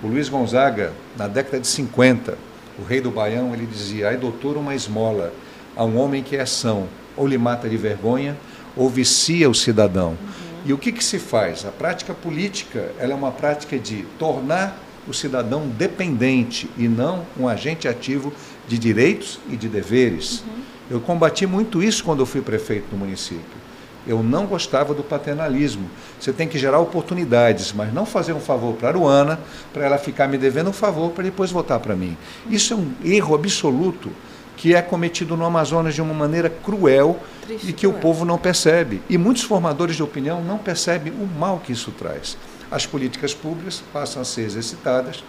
[0.02, 2.38] O Luiz Gonzaga, na década de 50,
[2.80, 5.32] o rei do Baião, ele dizia: ai doutor, uma esmola
[5.76, 8.38] a um homem que é são, ou lhe mata de vergonha,
[8.76, 10.18] ou vicia o cidadão.
[10.66, 11.66] E o que, que se faz?
[11.66, 17.48] A prática política ela é uma prática de tornar o cidadão dependente e não um
[17.48, 18.32] agente ativo
[18.68, 20.44] de direitos e de deveres.
[20.90, 23.64] Eu combati muito isso quando eu fui prefeito do município.
[24.06, 25.90] Eu não gostava do paternalismo.
[26.20, 29.40] Você tem que gerar oportunidades, mas não fazer um favor para a Aruana,
[29.74, 32.18] para ela ficar me devendo um favor para depois votar para mim.
[32.50, 34.12] Isso é um erro absoluto
[34.56, 38.02] que é cometido no Amazonas de uma maneira cruel Triste, e que o cruel.
[38.02, 39.02] povo não percebe.
[39.10, 42.38] E muitos formadores de opinião não percebem o mal que isso traz.
[42.72, 45.24] As políticas públicas passam a ser exercitadas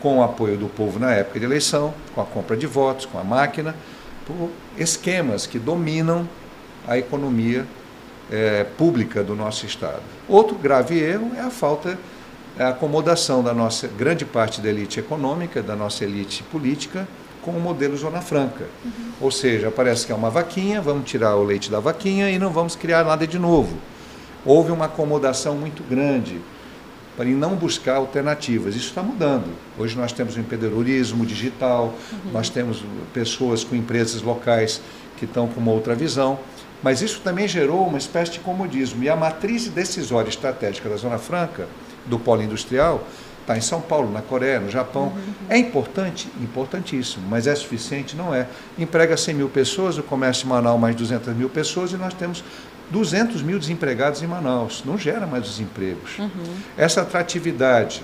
[0.00, 3.18] com o apoio do povo na época de eleição, com a compra de votos, com
[3.18, 3.74] a máquina,
[4.26, 6.28] por esquemas que dominam
[6.86, 7.66] a economia
[8.30, 10.02] eh, pública do nosso Estado.
[10.28, 11.98] Outro grave erro é a falta,
[12.58, 17.08] é a acomodação da nossa grande parte da elite econômica, da nossa elite política,
[17.46, 18.66] com o modelo Zona Franca.
[19.20, 22.50] Ou seja, parece que é uma vaquinha, vamos tirar o leite da vaquinha e não
[22.50, 23.78] vamos criar nada de novo.
[24.44, 26.40] Houve uma acomodação muito grande
[27.16, 28.74] para não buscar alternativas.
[28.74, 29.46] Isso está mudando.
[29.78, 31.94] Hoje nós temos o empreendedorismo digital,
[32.32, 32.82] nós temos
[33.14, 34.80] pessoas com empresas locais
[35.16, 36.38] que estão com uma outra visão,
[36.82, 39.04] mas isso também gerou uma espécie de comodismo.
[39.04, 41.68] E a matriz decisória estratégica da Zona Franca,
[42.06, 43.06] do polo industrial,
[43.46, 45.12] está em São Paulo, na Coreia, no Japão.
[45.48, 46.28] É importante?
[46.40, 48.16] Importantíssimo, mas é suficiente?
[48.16, 48.48] Não é.
[48.76, 52.42] Emprega 100 mil pessoas, o comércio em Manaus mais 200 mil pessoas e nós temos
[52.90, 54.82] 200 mil desempregados em Manaus.
[54.84, 56.16] Não gera mais os empregos.
[56.76, 58.02] Essa atratividade,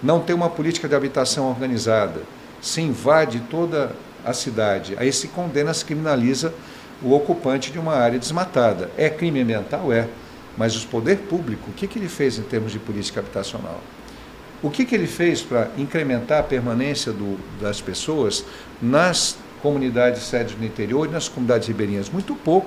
[0.00, 2.22] não ter uma política de habitação organizada,
[2.62, 3.92] se invade toda
[4.24, 6.54] a cidade, aí se condena, se criminaliza
[7.02, 8.90] o ocupante de uma área desmatada.
[8.96, 9.92] É crime ambiental?
[9.92, 10.08] É.
[10.56, 13.80] Mas o poder público, o que, que ele fez em termos de política habitacional?
[14.64, 18.42] O que, que ele fez para incrementar a permanência do, das pessoas
[18.80, 22.08] nas comunidades sedes no interior e nas comunidades ribeirinhas?
[22.08, 22.66] Muito pouco.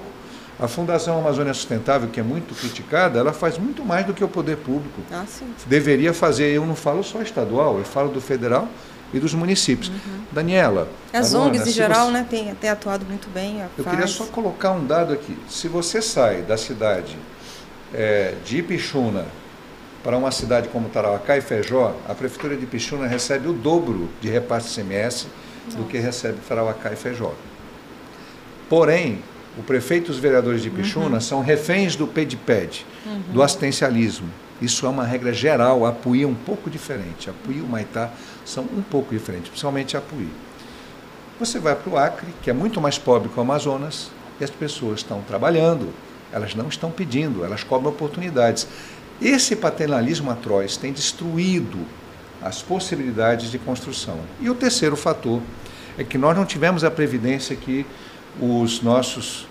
[0.59, 4.27] A Fundação Amazônia Sustentável, que é muito criticada, ela faz muito mais do que o
[4.27, 5.01] poder público.
[5.11, 5.47] Ah, sim.
[5.65, 8.67] Deveria fazer, eu não falo só estadual, eu falo do federal
[9.11, 9.91] e dos municípios.
[10.31, 10.87] Daniela.
[11.11, 13.61] As ONGs em geral, você- né, tem, tem atuado muito bem.
[13.75, 13.89] Eu faz.
[13.95, 15.35] queria só colocar um dado aqui.
[15.49, 17.17] Se você sai da cidade
[17.91, 19.25] eh, de Ipixuna
[20.03, 24.29] para uma cidade como Tarauacá e Feijó, a Prefeitura de Ipixuna recebe o dobro de
[24.29, 25.27] repasse CMS
[25.75, 27.33] do que recebe Tarauacá e Feijó.
[28.69, 29.21] Porém,
[29.57, 32.85] o prefeito e os vereadores de Ipixuna são reféns do PEDPED,
[33.33, 34.29] do assistencialismo.
[34.61, 37.29] Isso é uma regra geral, a Apuí é um pouco diferente.
[37.29, 38.09] A Apuí e o Maitá
[38.45, 40.29] são um pouco diferentes, principalmente a Apuí.
[41.39, 44.49] Você vai para o Acre, que é muito mais pobre que o Amazonas, e as
[44.49, 45.93] pessoas estão trabalhando,
[46.31, 48.67] elas não estão pedindo, elas cobram oportunidades.
[49.21, 51.79] Esse paternalismo atroz tem destruído
[52.41, 54.19] as possibilidades de construção.
[54.39, 55.41] E o terceiro fator
[55.97, 57.85] é que nós não tivemos a previdência que
[58.39, 59.47] os nossos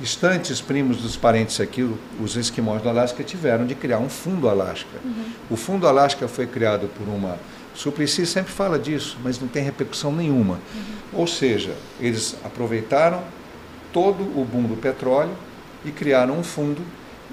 [0.00, 1.88] distantes primos dos parentes aqui,
[2.20, 4.98] os esquimós do Alasca, tiveram de criar um fundo Alasca.
[5.50, 7.38] O fundo Alasca foi criado por uma.
[7.74, 10.60] Suplicy sempre fala disso, mas não tem repercussão nenhuma.
[11.12, 13.22] Ou seja, eles aproveitaram
[13.92, 15.36] todo o boom do petróleo
[15.84, 16.82] e criaram um fundo.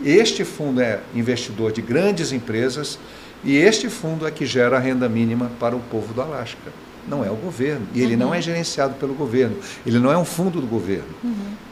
[0.04, 2.98] Este fundo é investidor de grandes empresas
[3.44, 6.72] e este fundo é que gera a renda mínima para o povo do Alasca.
[7.08, 7.88] Não é o governo.
[7.94, 9.58] E ele não é gerenciado pelo governo.
[9.86, 11.10] Ele não é um fundo do governo.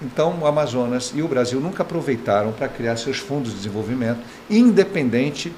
[0.02, 5.52] Então, o Amazonas e o Brasil nunca aproveitaram para criar seus fundos de desenvolvimento, independente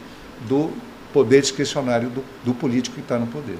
[0.47, 0.71] do
[1.13, 3.57] poder discricionário do, do político que está no poder.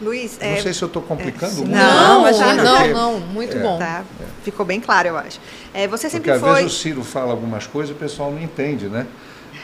[0.00, 1.60] Luiz, Não é, sei se eu estou complicando sim.
[1.60, 1.72] muito.
[1.76, 2.62] Não, Não, imagina.
[2.62, 3.60] não, Porque- não, muito É.
[3.60, 3.78] bom.
[3.78, 4.04] tá,
[4.42, 5.38] ficou bem claro, eu acho.
[5.74, 6.54] É, você Porque sempre às foi.
[6.62, 9.06] vezes o Ciro fala algumas coisas e o pessoal não entende, né?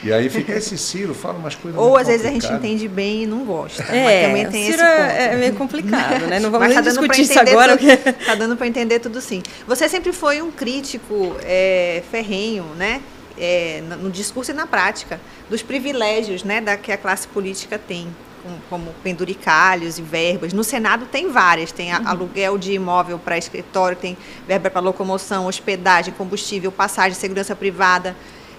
[0.05, 3.23] E aí fica esse Ciro, fala umas coisas Ou às vezes a gente entende bem
[3.23, 3.83] e não gosta.
[3.83, 5.01] mas É, também tem esse Ciro ponto.
[5.01, 6.39] é, é meio complicado, né?
[6.39, 7.79] Não vamos Mas nem tá discutir isso agora.
[7.79, 9.43] tudo- porque- Tá dando para entender tudo sim.
[9.67, 13.01] Você sempre foi um crítico é, ferrenho, né?
[13.39, 15.19] É, no no discurso e na prática,
[15.49, 18.07] dos privilégios né, da, que a classe política tem,
[18.47, 20.53] com- como penduricalhos e verbas.
[20.53, 25.47] No Senado tem várias, tem a- aluguel de imóvel para escritório, tem verba para locomoção,
[25.47, 28.15] hospedagem, combustível, passagem, segurança privada.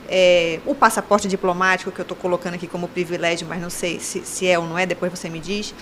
[0.10, 4.22] é, o passaporte diplomático, que eu estou colocando aqui como privilégio, mas não sei se,
[4.22, 5.76] se é ou não é, depois você me diz.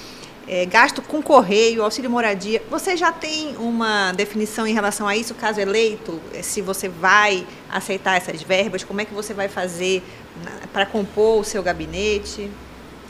[0.48, 2.60] É, gasto com correio, auxílio moradia.
[2.72, 6.20] Você já tem uma definição em relação a isso, caso eleito?
[6.34, 10.02] É, Se você vai aceitar essas verbas, como é que você vai fazer
[10.74, 12.50] para compor o seu gabinete?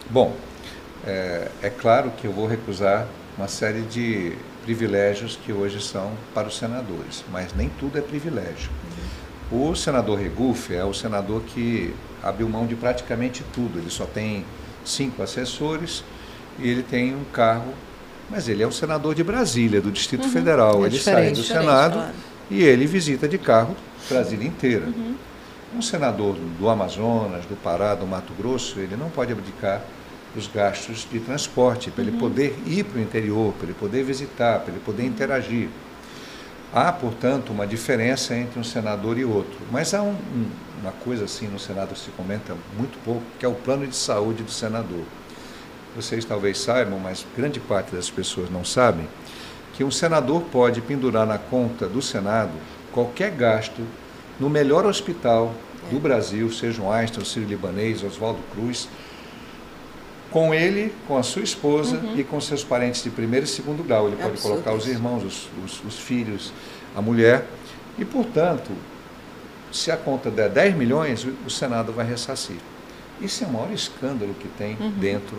[0.09, 0.35] Bom,
[1.05, 6.47] é, é claro que eu vou recusar uma série de privilégios que hoje são para
[6.47, 8.71] os senadores, mas nem tudo é privilégio.
[9.51, 13.77] O senador Regufe é o senador que abriu mão de praticamente tudo.
[13.77, 14.43] Ele só tem
[14.83, 16.03] cinco assessores
[16.57, 17.73] e ele tem um carro,
[18.29, 20.83] mas ele é o senador de Brasília, do Distrito Federal.
[20.83, 22.13] É ele sai do Senado claro.
[22.49, 23.75] e ele visita de carro
[24.09, 24.87] Brasília inteira.
[25.75, 29.81] Um senador do, do Amazonas, do Pará, do Mato Grosso, ele não pode abdicar
[30.35, 34.59] dos gastos de transporte, para ele poder ir para o interior, para ele poder visitar,
[34.59, 35.69] para ele poder interagir.
[36.73, 39.57] Há, portanto, uma diferença entre um senador e outro.
[39.71, 40.49] Mas há um- um-
[40.81, 43.95] uma coisa assim no Senado que se comenta muito pouco, que é o plano de
[43.95, 45.05] saúde do senador.
[45.95, 49.07] Vocês talvez saibam, mas grande parte das pessoas não sabem,
[49.73, 52.51] que um senador pode pendurar na conta do Senado
[52.91, 53.81] qualquer gasto
[54.37, 55.53] no melhor hospital
[55.89, 58.89] do Brasil, seja um Einstein, o Sírio-Libanês, Oswaldo Cruz,
[60.35, 64.07] com ele, com a sua esposa e com seus parentes de primeiro e segundo grau.
[64.07, 66.51] Ele pode Absurdo colocar os irmãos, os, os- os filhos,
[66.93, 67.45] a mulher.
[67.97, 68.69] E, portanto,
[69.71, 72.57] se a conta der 10 milhões, o- Senado vai ressarcir.
[73.21, 75.37] Isso é o maior escândalo que tem dentro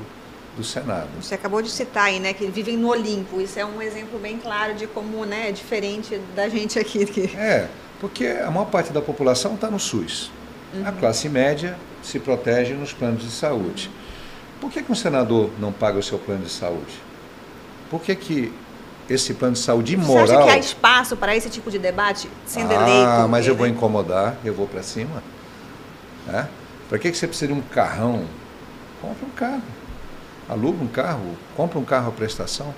[0.56, 1.08] do Senado.
[1.20, 3.38] Você acabou de citar aí, né, que vivem no Olimpo.
[3.38, 7.04] Isso é um exemplo bem claro de como, né, é diferente da gente aqui.
[7.04, 7.36] Que...
[7.36, 7.68] É,
[8.00, 10.30] porque a maior parte da população está no SUS.
[10.86, 13.90] A classe média se protege nos planos de saúde.
[14.60, 17.00] Por que, que um senador não paga o seu plano de saúde?
[17.90, 18.52] Por que, que
[19.08, 20.24] esse plano de saúde Você imoral...
[20.24, 23.28] acha que há espaço para esse tipo de debate sendo ah, eleito?
[23.28, 25.22] mas eu vou incomodar, eu vou para cima.
[26.26, 26.48] Né?
[26.88, 28.24] Para que, que você precisa de um carrão?
[29.00, 29.62] Compra um carro.
[30.48, 32.74] Aluga um carro, compra um carro à prestação.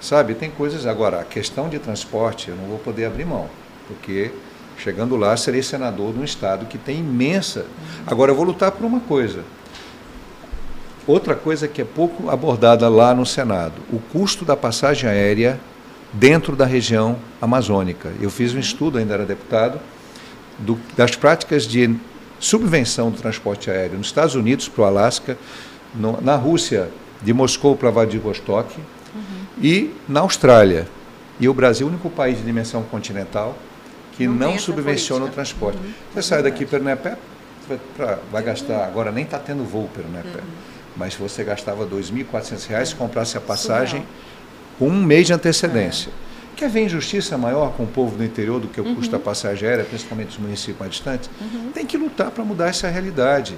[0.00, 0.86] Sabe, tem coisas.
[0.86, 3.48] Agora, a questão de transporte eu não vou poder abrir mão,
[3.86, 4.32] porque
[4.78, 7.66] chegando lá serei senador de um estado que tem imensa.
[8.06, 9.44] Agora, eu vou lutar por uma coisa.
[11.06, 15.58] Outra coisa que é pouco abordada lá no Senado: o custo da passagem aérea
[16.12, 18.10] dentro da região amazônica.
[18.20, 19.78] Eu fiz um estudo, ainda era deputado,
[20.58, 21.94] do- das práticas de
[22.38, 25.38] subvenção do transporte aéreo nos Estados Unidos para o Alasca,
[25.94, 26.88] no- na Rússia,
[27.22, 28.76] de Moscou para Vladivostok,
[29.62, 30.86] e na Austrália.
[31.38, 33.56] E o Brasil é o único país de dimensão continental
[34.16, 35.24] que não, não subvenciona política.
[35.24, 35.78] o transporte.
[35.78, 35.92] Uhum.
[36.12, 37.16] Você é sai daqui para o Nepé,
[38.30, 40.40] vai gastar, agora nem está tendo voo para o uhum.
[41.00, 44.04] Mas você gastava R$ 2.400 se comprasse a passagem
[44.78, 46.10] com um mês de antecedência.
[46.26, 46.56] É.
[46.56, 48.96] Quer ver injustiça maior com o povo do interior do que o uhum.
[48.96, 51.30] custo da passagem aérea, principalmente os municípios mais distantes?
[51.40, 51.70] Uhum.
[51.72, 53.56] Tem que lutar para mudar essa realidade.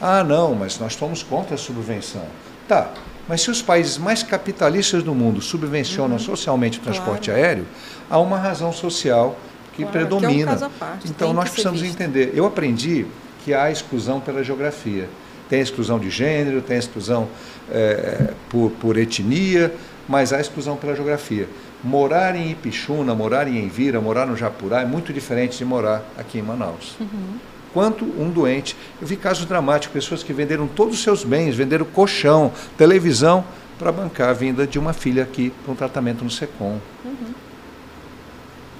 [0.00, 2.24] Ah, não, mas nós estamos contra a subvenção.
[2.68, 2.92] Tá,
[3.28, 6.22] mas se os países mais capitalistas do mundo subvencionam uhum.
[6.22, 7.44] socialmente o transporte claro.
[7.44, 7.66] aéreo,
[8.08, 9.36] há uma razão social
[9.72, 10.56] que claro, predomina.
[10.56, 10.70] Que é um
[11.06, 12.30] então nós precisamos entender.
[12.36, 13.04] Eu aprendi
[13.44, 15.08] que há exclusão pela geografia.
[15.48, 17.28] Tem exclusão de gênero, tem exclusão
[17.70, 19.72] é, por, por etnia,
[20.08, 21.48] mas há exclusão pela geografia.
[21.82, 26.38] Morar em Ipixuna, morar em Envira, morar no Japurá é muito diferente de morar aqui
[26.38, 26.96] em Manaus.
[26.98, 27.38] Uhum.
[27.72, 28.76] Quanto um doente.
[29.00, 33.44] Eu vi casos dramáticos, pessoas que venderam todos os seus bens, venderam colchão, televisão,
[33.78, 36.78] para bancar a vinda de uma filha aqui para um tratamento no SECOM.
[37.04, 37.34] Uhum.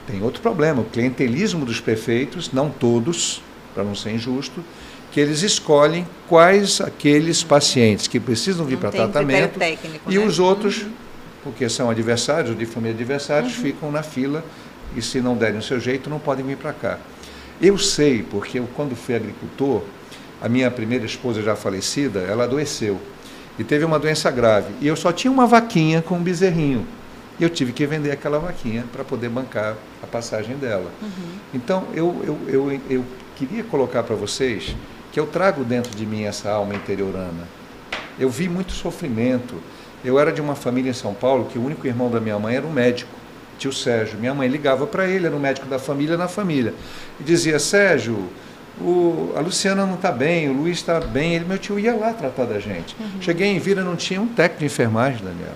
[0.07, 3.43] Tem outro problema, o clientelismo dos prefeitos, não todos,
[3.75, 4.63] para não ser injusto,
[5.15, 10.27] que eles escolhem quais aqueles pacientes que precisam vir para tratamento técnico, e né?
[10.27, 11.05] os outros uhum
[11.45, 13.63] porque são adversários, de família adversários, uhum.
[13.63, 14.43] ficam na fila
[14.97, 16.99] e se não derem o seu jeito não podem vir para cá.
[17.61, 19.83] Eu sei, porque eu, quando fui agricultor,
[20.41, 22.99] a minha primeira esposa já falecida, ela adoeceu
[23.59, 24.73] e teve uma doença grave.
[24.81, 26.87] E eu só tinha uma vaquinha com um bezerrinho.
[27.39, 30.91] E eu tive que vender aquela vaquinha para poder bancar a passagem dela.
[31.03, 31.39] Uhum.
[31.53, 33.05] Então, eu, eu, eu, eu
[33.37, 34.75] queria colocar para vocês
[35.15, 37.47] que eu trago dentro de mim essa alma interiorana.
[38.19, 39.63] Eu vi muito sofrimento,
[40.05, 42.57] eu era de uma família em São Paulo que o único irmão da minha mãe
[42.57, 43.13] era um médico,
[43.57, 44.19] tio Sérgio.
[44.19, 46.75] Minha mãe ligava para ele, era um médico da família na família,
[47.21, 48.29] e dizia: Sérgio,
[48.81, 51.37] o, a Luciana não está bem, o Luiz está bem.
[51.37, 52.97] Ele, meu tio, ia lá tratar da gente.
[52.99, 53.23] Uhum.
[53.23, 55.55] Cheguei em Vira, não tinha um técnico de enfermagem, Daniel.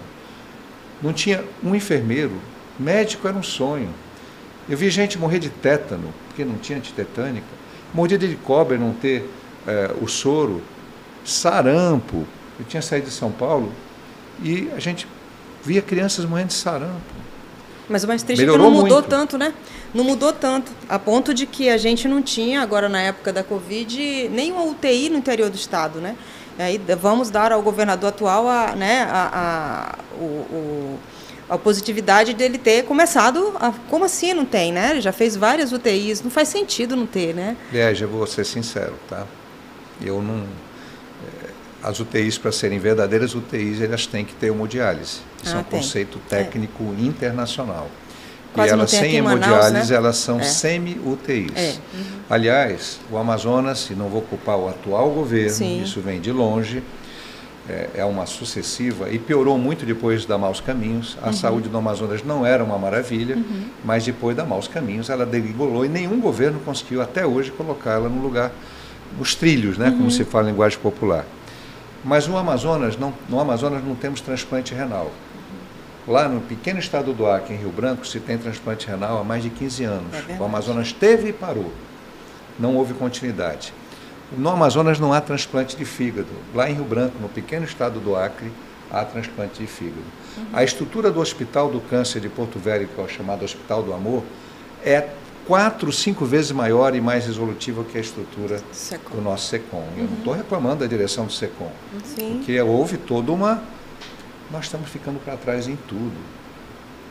[1.02, 2.36] Não tinha um enfermeiro.
[2.78, 3.90] Médico era um sonho.
[4.68, 7.58] Eu vi gente morrer de tétano, porque não tinha antitetânica.
[7.92, 9.28] Mordida de cobra, não ter
[9.66, 10.62] é, o soro.
[11.24, 12.26] Sarampo.
[12.58, 13.72] Eu tinha saído de São Paulo,
[14.42, 15.06] e a gente
[15.64, 17.18] via crianças morrendo de sarampo.
[17.88, 19.08] Mas o mais triste Melhorou é que não mudou muito.
[19.08, 19.54] tanto, né?
[19.94, 23.42] Não mudou tanto, a ponto de que a gente não tinha, agora na época da
[23.42, 26.14] Covid, nenhuma UTI no interior do estado, né?
[26.58, 30.98] Aí vamos dar ao governador atual a, né, a, a, o, o,
[31.48, 33.54] a positividade dele ter começado.
[33.60, 34.90] A, como assim não tem, né?
[34.90, 37.56] Ele já fez várias UTIs, não faz sentido não ter, né?
[38.04, 39.24] Eu vou ser sincero, tá?
[40.00, 40.44] Eu não
[41.82, 45.20] as UTIs, para serem verdadeiras UTIs, elas têm que ter hemodiálise.
[45.42, 45.78] Isso ah, é um tem.
[45.78, 47.02] conceito técnico é.
[47.02, 47.88] internacional.
[48.52, 49.96] Quase e elas sem hemodiálise, né?
[49.96, 50.42] elas são é.
[50.42, 51.52] semi-UTIs.
[51.54, 51.74] É.
[51.94, 52.04] Uhum.
[52.28, 55.82] Aliás, o Amazonas, e não vou culpar o atual governo, Sim.
[55.82, 56.82] isso vem de longe,
[57.68, 61.16] é, é, uma sucessiva e piorou muito depois da Maus Caminhos.
[61.22, 61.32] A uhum.
[61.32, 63.64] saúde do Amazonas não era uma maravilha, uhum.
[63.84, 68.20] mas depois da Maus Caminhos ela degringolou e nenhum governo conseguiu até hoje colocá-la no
[68.20, 68.50] lugar,
[69.16, 70.10] nos trilhos, né, como uhum.
[70.10, 71.24] se fala em linguagem popular.
[72.04, 75.10] Mas no Amazonas não, no Amazonas não temos transplante renal.
[76.06, 79.42] Lá no pequeno estado do Acre, em Rio Branco, se tem transplante renal há mais
[79.42, 80.14] de 15 anos.
[80.28, 81.70] É o Amazonas teve e parou.
[82.58, 83.74] Não houve continuidade.
[84.36, 86.28] No Amazonas não há transplante de fígado.
[86.54, 88.50] Lá em Rio Branco, no pequeno estado do Acre,
[88.90, 90.00] há transplante de fígado.
[90.36, 90.44] Uhum.
[90.52, 93.92] A estrutura do Hospital do Câncer de Porto Velho, que é o chamado Hospital do
[93.92, 94.22] Amor,
[94.84, 95.08] é
[95.48, 99.16] quatro, cinco vezes maior e mais resolutiva que a estrutura Secom.
[99.16, 99.82] do nosso SECOM.
[99.96, 100.38] Eu não estou uhum.
[100.38, 101.72] reclamando da direção do SECOM,
[102.04, 102.34] Sim.
[102.36, 103.62] porque houve toda uma.
[104.50, 106.16] Nós estamos ficando para trás em tudo.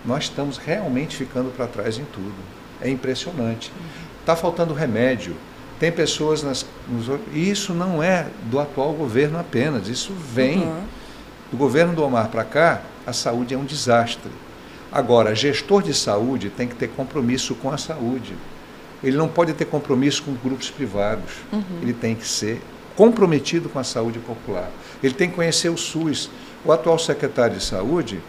[0.06, 2.36] Nós estamos realmente ficando para trás em tudo.
[2.80, 3.72] É impressionante.
[4.20, 4.40] Está uhum.
[4.40, 5.36] faltando remédio.
[5.80, 6.64] Tem pessoas nas.
[6.88, 10.60] Nos, e isso não é do atual governo apenas, isso vem.
[10.60, 10.84] Uhum.
[11.52, 14.30] Do governo do Omar para cá, a saúde é um desastre.
[14.92, 18.34] Agora, gestor de saúde tem que ter compromisso com a saúde.
[19.04, 21.32] Ele não pode ter compromisso com grupos privados.
[21.52, 21.62] Uhum.
[21.82, 22.62] Ele tem que ser
[22.96, 24.72] comprometido com a saúde popular.
[25.04, 26.30] Ele tem que conhecer o SUS.
[26.66, 28.20] O atual secretário de saúde,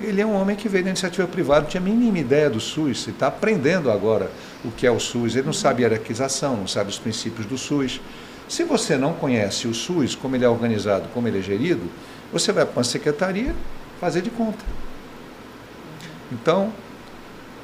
[0.00, 2.58] ele é um homem que veio da iniciativa privada, não tinha a mínima ideia do
[2.58, 4.30] SUS, e está aprendendo agora
[4.64, 5.36] o que é o SUS.
[5.36, 8.00] Ele não sabe hierarquização, não sabe os princípios do SUS.
[8.48, 11.82] Se você não conhece o SUS, como ele é organizado, como ele é gerido,
[12.32, 13.54] você vai para uma secretaria
[14.00, 14.64] fazer de conta.
[16.30, 16.72] Então,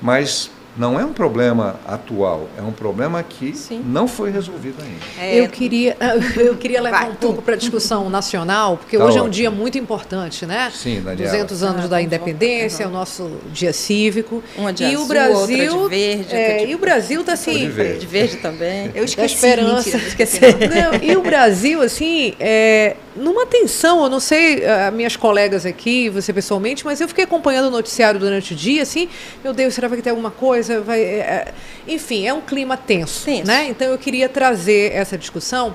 [0.00, 3.82] mas não é um problema atual, é um problema que Sim.
[3.86, 5.04] não foi resolvido ainda.
[5.20, 5.96] É, eu queria,
[6.36, 9.24] eu queria levar Vai, um pouco para a discussão nacional, porque tá hoje ótimo.
[9.24, 10.72] é um dia muito importante, né?
[10.74, 11.30] Sim, Daniela.
[11.30, 14.42] 200 anos ah, da independência, é o nosso dia cívico.
[14.56, 16.34] Uma de e azul, o Brasil, outra de verde.
[16.34, 16.72] É, de...
[16.72, 17.58] E o Brasil está assim...
[17.58, 17.98] De verde.
[17.98, 18.90] de verde também.
[18.94, 19.16] Eu esqueci.
[19.16, 19.90] Da esperança.
[19.90, 20.40] Mentira, esqueci.
[20.40, 26.08] Não, e o Brasil, assim, é, numa tensão, eu não sei, uh, minhas colegas aqui,
[26.08, 29.08] você pessoalmente, mas eu fiquei acompanhando o noticiário durante o dia, assim,
[29.42, 30.80] meu Deus, será que vai ter alguma coisa?
[30.80, 31.52] Vai, é,
[31.86, 33.66] enfim, é um clima tenso, tenso, né?
[33.68, 35.74] Então eu queria trazer essa discussão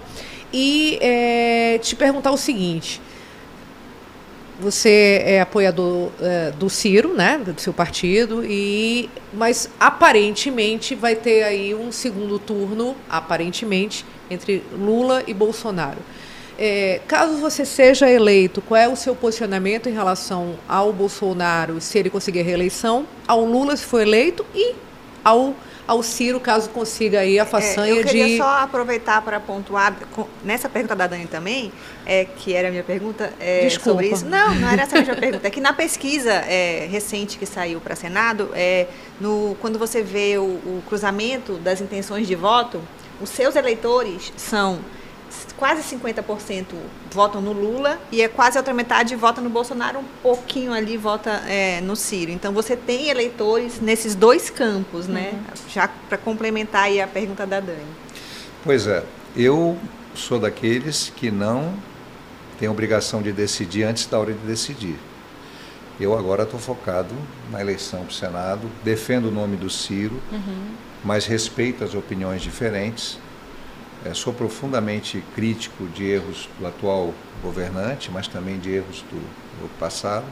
[0.52, 3.02] e é, te perguntar o seguinte.
[4.60, 11.44] Você é apoiador é, do Ciro, né, do seu partido, e mas aparentemente vai ter
[11.44, 16.00] aí um segundo turno, aparentemente, entre Lula e Bolsonaro.
[16.58, 22.00] É, caso você seja eleito, qual é o seu posicionamento em relação ao Bolsonaro, se
[22.00, 24.74] ele conseguir a reeleição, ao Lula, se for eleito, e
[25.24, 25.54] ao,
[25.88, 28.00] ao Ciro, caso consiga aí a façanha de...
[28.00, 28.38] É, eu queria de...
[28.38, 29.96] só aproveitar para pontuar,
[30.44, 31.72] nessa pergunta da Dani também,
[32.04, 34.26] é, que era a minha pergunta é, sobre isso.
[34.26, 35.48] Não, não era essa a minha pergunta.
[35.48, 38.88] É que na pesquisa é, recente que saiu para Senado, é,
[39.22, 42.82] no, quando você vê o, o cruzamento das intenções de voto,
[43.22, 44.80] os seus eleitores são
[45.58, 46.66] quase 50%
[47.12, 50.98] votam no Lula e é quase a outra metade vota no Bolsonaro, um pouquinho ali
[50.98, 52.32] vota é, no Ciro.
[52.32, 55.32] Então você tem eleitores nesses dois campos, né?
[55.34, 55.70] Uhum.
[55.70, 57.82] Já para complementar aí a pergunta da Dani.
[58.64, 59.04] Pois é,
[59.36, 59.78] eu
[60.14, 61.74] sou daqueles que não
[62.60, 64.98] têm obrigação de decidir antes da hora de decidir.
[66.00, 67.14] Eu agora estou focado
[67.52, 70.68] na eleição para o Senado, defendo o nome do Ciro, uhum.
[71.04, 73.18] mas respeito as opiniões diferentes
[74.14, 79.20] sou profundamente crítico de erros do atual governante, mas também de erros do,
[79.62, 80.26] do passado.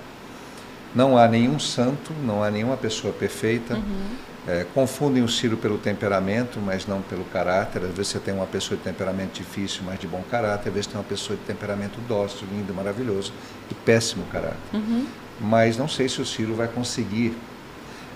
[0.94, 3.76] Não há nenhum santo, não há nenhuma pessoa perfeita.
[3.76, 4.36] Uhum.
[4.48, 7.82] É, confundem o Ciro pelo temperamento, mas não pelo caráter.
[7.84, 10.70] Às vezes você tem uma pessoa de temperamento difícil, mas de bom caráter.
[10.70, 13.34] Às vezes tem uma pessoa de temperamento dócil, lindo, maravilhoso,
[13.70, 14.58] e péssimo caráter.
[14.74, 15.06] Uhum.
[15.42, 17.36] Mas não sei se o Ciro vai conseguir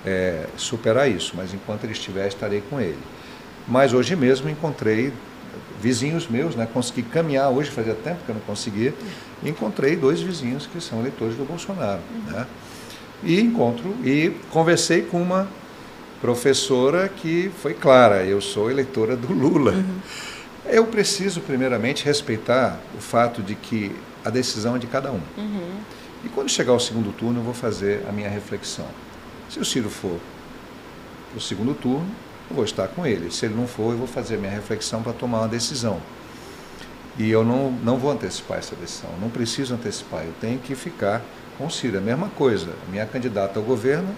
[0.06, 3.00] é, superar isso, mas enquanto ele estiver, estarei com ele.
[3.68, 5.12] Mas hoje mesmo encontrei
[5.82, 6.68] vizinhos meus, né?
[6.72, 8.94] Consegui caminhar hoje, fazia tempo que eu não conseguia,
[9.42, 12.34] e encontrei dois vizinhos que são eleitores do Bolsonaro, uhum.
[12.34, 12.48] né?
[13.24, 15.48] E encontro e conversei com uma
[16.22, 19.72] professora que foi clara, eu sou eleitora do Lula.
[19.72, 20.00] Uhum.
[20.66, 25.22] Eu preciso primeiramente respeitar o fato de que a decisão é de cada um.
[25.38, 25.80] Uhum.
[26.24, 28.88] E quando chegar o segundo turno, eu vou fazer a minha reflexão.
[29.50, 30.20] Se o Ciro for
[31.32, 32.10] para o segundo turno,
[32.50, 33.32] eu vou estar com ele.
[33.32, 36.00] Se ele não for, eu vou fazer minha reflexão para tomar uma decisão.
[37.18, 41.22] E eu não, não vou antecipar essa decisão, não preciso antecipar, eu tenho que ficar
[41.58, 41.98] com o Ciro.
[41.98, 44.10] É a mesma coisa, a minha candidata ao governo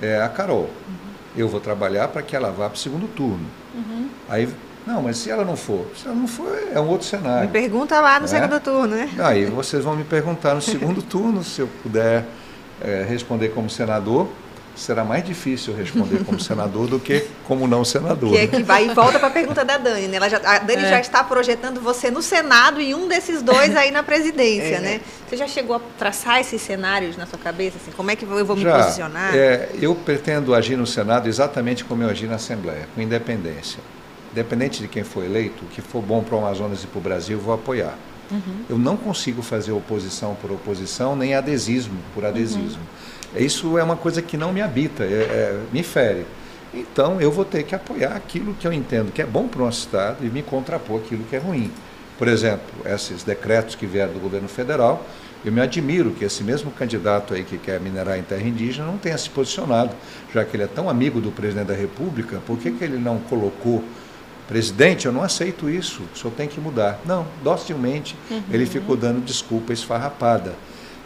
[0.00, 0.62] é a Carol.
[0.62, 1.08] Uhum.
[1.36, 3.44] Eu vou trabalhar para que ela vá para o segundo turno.
[3.74, 4.08] Uhum.
[4.28, 4.48] Aí,
[4.86, 5.86] não, mas se ela não for?
[5.94, 7.46] Se ela não for, é um outro cenário.
[7.46, 8.28] Me pergunta lá no é?
[8.28, 9.10] segundo turno, né?
[9.18, 12.24] Aí vocês vão me perguntar no segundo turno, se eu puder
[12.80, 14.26] é, responder como senador
[14.78, 18.30] será mais difícil responder como senador do que como não senador.
[18.30, 20.08] Que, é que vai e volta para a pergunta da Dani.
[20.08, 20.16] Né?
[20.16, 20.88] Ela já, a Dani é.
[20.88, 24.80] já está projetando você no Senado e um desses dois aí na presidência, é.
[24.80, 25.00] né?
[25.28, 27.76] Você já chegou a traçar esses cenários na sua cabeça?
[27.76, 29.34] Assim, como é que eu vou me já, posicionar?
[29.34, 33.80] É, eu pretendo agir no Senado exatamente como eu agi na Assembleia, com independência.
[34.32, 37.02] Independente de quem for eleito, o que for bom para o Amazonas e para o
[37.02, 37.94] Brasil, eu vou apoiar.
[38.30, 38.64] Uhum.
[38.68, 42.80] Eu não consigo fazer oposição por oposição, nem adesismo por adesismo.
[42.80, 43.07] Uhum.
[43.36, 46.26] Isso é uma coisa que não me habita, é, é, me fere.
[46.72, 49.64] Então eu vou ter que apoiar aquilo que eu entendo que é bom para o
[49.64, 51.70] nosso Estado e me contrapor aquilo que é ruim.
[52.18, 55.04] Por exemplo, esses decretos que vieram do governo federal,
[55.44, 58.98] eu me admiro que esse mesmo candidato aí que quer minerar em terra indígena não
[58.98, 59.94] tenha se posicionado,
[60.34, 63.18] já que ele é tão amigo do presidente da República, por que, que ele não
[63.18, 63.84] colocou
[64.48, 66.98] presidente, eu não aceito isso, o senhor tem que mudar.
[67.04, 68.42] Não, docilmente uhum.
[68.50, 70.54] ele ficou dando desculpa esfarrapada.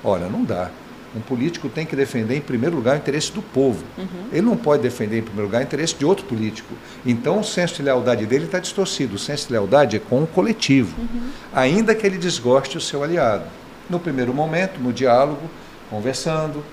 [0.03, 0.71] Olha, não dá.
[1.15, 3.85] Um político tem que defender, em primeiro lugar, o interesse do povo.
[3.99, 4.29] Uhum.
[4.33, 6.75] Ele não pode defender, em primeiro lugar, o interesse de outro político.
[7.05, 9.17] Então, o senso de lealdade dele está distorcido.
[9.17, 11.31] O senso de lealdade é com o coletivo, uhum.
[11.53, 13.45] ainda que ele desgoste o seu aliado.
[13.91, 15.51] No primeiro momento, no diálogo,
[15.91, 16.65] conversando.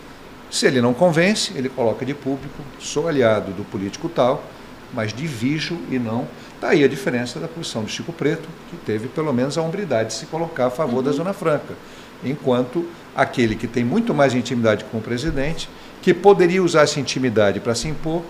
[0.50, 4.42] Se ele não convence, ele coloca de público: sou aliado do político tal,
[4.94, 6.26] mas divijo e não.
[6.62, 10.10] Daí tá a diferença da posição do Chico Preto, que teve pelo menos a hombridade
[10.10, 11.04] de se colocar a favor uhum.
[11.04, 11.76] da Zona Franca
[12.24, 12.86] enquanto
[13.22, 15.70] aquele que tem muito mais intimidade com o presidente,
[16.02, 18.24] que poderia usar essa intimidade para se impor,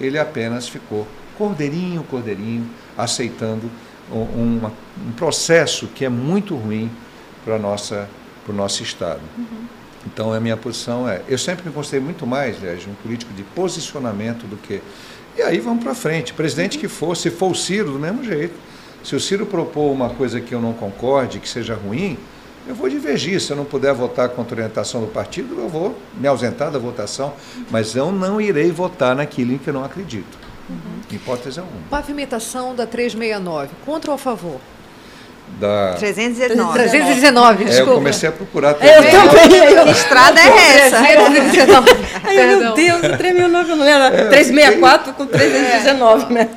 [0.00, 3.70] ele apenas ficou cordeirinho, cordeirinho, aceitando
[4.10, 4.60] um,
[5.06, 6.90] um processo que é muito ruim
[7.44, 8.08] para nossa
[8.48, 9.20] para o nosso Estado.
[9.36, 9.66] Uhum.
[10.06, 13.42] Então, a minha posição é: eu sempre me considerei muito mais, aliás, um político de
[13.42, 14.80] posicionamento do que.
[15.36, 16.32] E aí vamos para frente.
[16.32, 16.80] Presidente uhum.
[16.80, 18.54] que for, se for o Ciro, do mesmo jeito.
[19.04, 22.18] Se o Ciro propor uma coisa que eu não concorde, que seja ruim,
[22.68, 23.40] eu vou divergir.
[23.40, 26.78] Se eu não puder votar contra a orientação do partido, eu vou me ausentar da
[26.78, 27.32] votação,
[27.70, 30.38] mas eu não irei votar naquilo em que eu não acredito.
[30.68, 31.00] Uhum.
[31.10, 31.80] Hipótese alguma.
[31.88, 34.60] Pavimentação da 369, contra ou a favor?
[35.58, 36.72] Da 319.
[36.72, 37.90] 319, desculpa.
[37.90, 38.70] É, eu comecei a procurar.
[38.72, 39.72] Eu também.
[39.72, 40.98] Eu, que estrada é essa?
[40.98, 41.90] 319.
[42.24, 44.04] Ai, meu Deus, 3009 eu não lembro.
[44.04, 46.48] É, 364 com 319, né?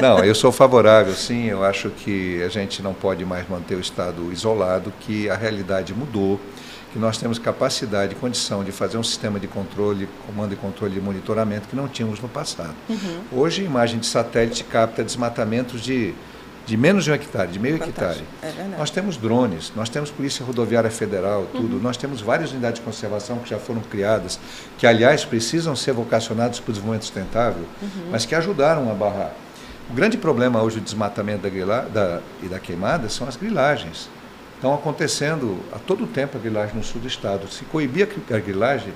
[0.00, 1.46] Não, eu sou favorável, sim.
[1.46, 5.94] Eu acho que a gente não pode mais manter o Estado isolado, que a realidade
[5.94, 6.40] mudou
[6.92, 10.94] que nós temos capacidade e condição de fazer um sistema de controle, comando e controle
[10.94, 12.74] de monitoramento que não tínhamos no passado.
[12.88, 13.20] Uhum.
[13.32, 16.14] Hoje, imagem de satélite capta desmatamentos de
[16.68, 18.26] de menos de um hectare, de meio Fantástico.
[18.42, 18.72] hectare.
[18.74, 21.76] É nós temos drones, nós temos Polícia Rodoviária Federal, tudo.
[21.76, 21.82] Uhum.
[21.82, 24.38] Nós temos várias unidades de conservação que já foram criadas,
[24.76, 28.10] que, aliás, precisam ser vocacionadas para o desenvolvimento sustentável, uhum.
[28.10, 29.32] mas que ajudaram a barrar.
[29.88, 34.10] O grande problema hoje do desmatamento da, grila, da, e da queimada são as grilagens.
[34.56, 37.48] Estão acontecendo a todo tempo a grilagem no sul do estado.
[37.48, 38.92] Se coibir a grilagem,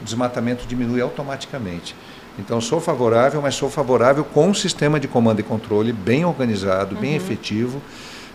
[0.00, 1.96] o desmatamento diminui automaticamente.
[2.38, 6.94] Então, sou favorável, mas sou favorável com um sistema de comando e controle bem organizado,
[6.94, 7.00] uhum.
[7.00, 7.80] bem efetivo,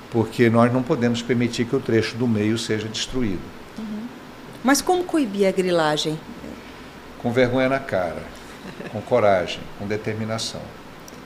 [0.09, 3.41] porque nós não podemos permitir que o trecho do meio seja destruído.
[3.77, 4.07] Uhum.
[4.63, 6.19] Mas como coibir a grilagem?
[7.21, 8.23] Com vergonha na cara,
[8.91, 10.61] com coragem, com determinação.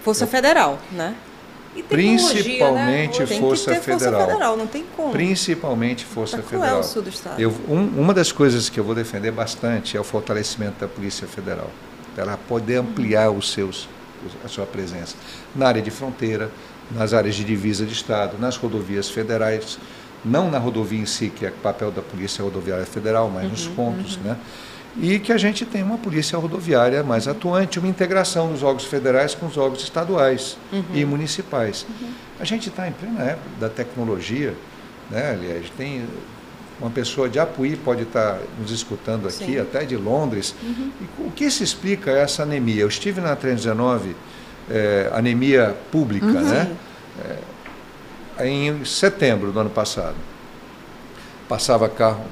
[0.03, 0.28] Força Eu...
[0.28, 1.15] Federal, né?
[1.89, 3.26] Principalmente né?
[3.26, 4.13] Força Federal.
[4.13, 5.11] Força Federal, não tem como.
[5.11, 6.80] Principalmente Força tá Federal.
[6.80, 7.41] o sul do estado.
[7.41, 11.28] Eu, um, uma das coisas que eu vou defender bastante é o fortalecimento da Polícia
[11.28, 11.69] Federal
[12.16, 13.88] para ela poder ampliar os seus,
[14.43, 15.16] a sua presença
[15.53, 16.49] na área de fronteira,
[16.91, 19.78] nas áreas de divisa de Estado, nas rodovias federais,
[20.24, 23.68] não na rodovia em si, que é papel da Polícia Rodoviária Federal, mas uhum, nos
[23.68, 24.24] pontos, uhum.
[24.24, 24.38] né?
[24.97, 29.36] E que a gente tem uma polícia rodoviária mais atuante, uma integração dos órgãos federais
[29.36, 30.84] com os órgãos estaduais uhum.
[30.93, 31.86] e municipais.
[31.89, 32.11] Uhum.
[32.39, 34.53] A gente está em plena época da tecnologia,
[35.11, 35.32] né?
[35.32, 36.05] aliás, tem
[36.80, 39.59] uma pessoa de Apuí pode estar nos escutando aqui, Sim.
[39.59, 40.53] até de Londres.
[40.61, 40.91] Uhum.
[41.19, 42.82] o que se explica essa anemia?
[42.82, 44.15] Eu estive na 319,
[44.69, 46.41] é, anemia pública, uhum.
[46.41, 46.76] né?
[48.38, 50.15] É, em setembro do ano passado.
[51.47, 52.26] Passava carro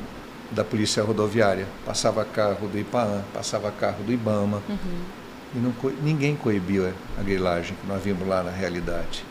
[0.52, 4.62] da Polícia Rodoviária, passava carro do IPAAN, passava carro do IBAMA.
[4.68, 4.78] Uhum.
[5.56, 9.24] E não, ninguém coibiu a grilagem que nós vimos lá na realidade.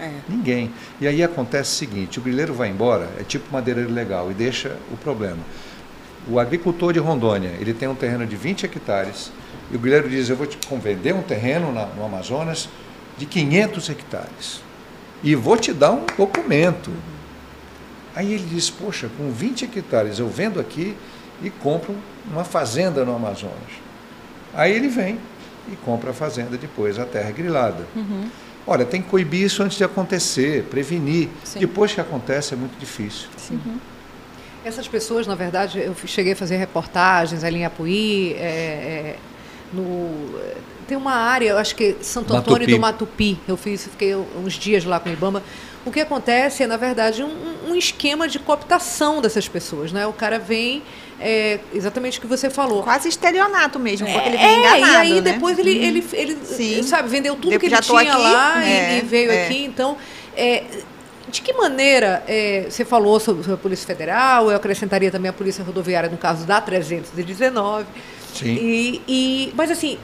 [0.00, 0.10] É.
[0.28, 0.72] Ninguém.
[1.00, 4.76] E aí acontece o seguinte: o grileiro vai embora, é tipo madeireiro legal, e deixa
[4.92, 5.38] o problema.
[6.28, 9.32] O agricultor de Rondônia, ele tem um terreno de 20 hectares,
[9.70, 12.68] e o grileiro diz: Eu vou te vender um terreno na, no Amazonas
[13.18, 14.62] de 500 hectares,
[15.22, 16.90] e vou te dar um documento.
[18.14, 20.96] Aí ele diz: Poxa, com 20 hectares eu vendo aqui
[21.42, 21.94] e compro
[22.30, 23.80] uma fazenda no Amazonas.
[24.54, 25.18] Aí ele vem
[25.70, 27.86] e compra a fazenda depois, a terra grilada.
[27.94, 28.28] Uhum.
[28.70, 31.28] Olha, tem que coibir isso antes de acontecer, prevenir.
[31.42, 31.58] Sim.
[31.58, 33.28] Depois que acontece é muito difícil.
[33.50, 33.78] Uhum.
[34.64, 39.16] Essas pessoas, na verdade, eu cheguei a fazer reportagens ali em Apuí, é, é,
[39.72, 40.38] no,
[40.86, 42.72] tem uma área, eu acho que Santo Antônio Matupi.
[42.72, 45.42] do Matupi, eu fiz, fiquei uns dias lá com o Ibama.
[45.84, 49.92] O que acontece é, na verdade, um, um esquema de cooptação dessas pessoas.
[49.92, 50.06] Né?
[50.06, 50.82] O cara vem
[51.20, 52.82] é exatamente o que você falou.
[52.82, 55.32] Quase estelionato mesmo, porque ele vem é, enganado, E aí né?
[55.32, 55.84] depois ele, uhum.
[55.84, 59.30] ele, ele, ele sabe, vendeu tudo depois que ele tinha aqui, lá é, e, veio
[59.30, 59.44] é.
[59.44, 59.64] aqui.
[59.64, 59.98] Então,
[60.34, 60.64] é,
[61.28, 65.32] de que maneira, é, você falou sobre, sobre, a Polícia Federal, eu acrescentaria também a
[65.32, 67.86] Polícia Rodoviária no caso da 319.
[68.34, 68.54] Sim.
[68.54, 69.98] E, e, mas assim,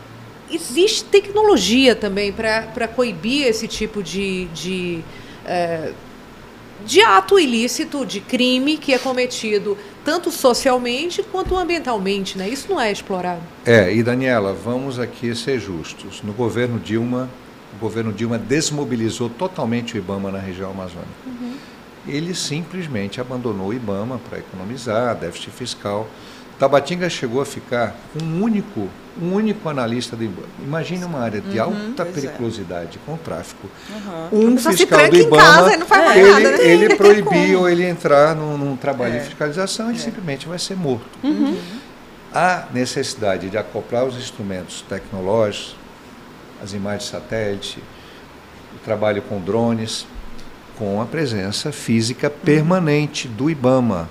[0.51, 5.03] existe tecnologia também para coibir esse tipo de, de
[5.47, 5.93] é,
[6.85, 12.49] de ato ilícito, de crime que é cometido tanto socialmente quanto ambientalmente, né?
[12.49, 13.41] Isso não é explorado.
[13.65, 16.23] É, e Daniela, vamos aqui ser justos.
[16.23, 17.29] No governo Dilma,
[17.77, 21.11] o governo Dilma desmobilizou totalmente o IBAMA na região amazônica.
[21.27, 21.55] Uhum.
[22.07, 26.09] Ele simplesmente abandonou o IBAMA para economizar, déficit fiscal.
[26.59, 28.89] Tabatinga chegou a ficar com um único,
[29.21, 30.47] um único analista do IBAMA.
[30.63, 32.07] Imagine uma área de uhum, alta é.
[32.07, 33.01] periculosidade é.
[33.05, 33.69] com tráfico.
[34.33, 34.53] Uhum.
[34.53, 36.65] Um fiscal do IBAMA, casa, ele, nada, né?
[36.65, 39.19] ele proibiu ele entrar num, num trabalho é.
[39.19, 40.03] de fiscalização, ele é.
[40.03, 41.07] simplesmente vai ser morto.
[41.23, 41.59] Uhum.
[42.33, 45.77] Há necessidade de acoplar os instrumentos tecnológicos,
[46.63, 47.83] as imagens de satélite,
[48.75, 50.07] o trabalho com drones,
[50.79, 54.09] com a presença física permanente do IBAMA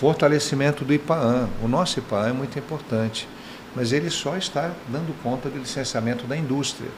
[0.00, 1.46] Fortalecimento do IPAAN.
[1.62, 3.28] O nosso IPAAN é muito importante,
[3.76, 6.88] mas ele só está dando conta do licenciamento da indústria.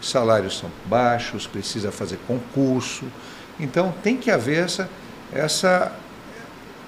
[0.00, 3.06] Os salários são baixos, precisa fazer concurso.
[3.58, 4.88] Então tem que haver essa,
[5.32, 5.90] essa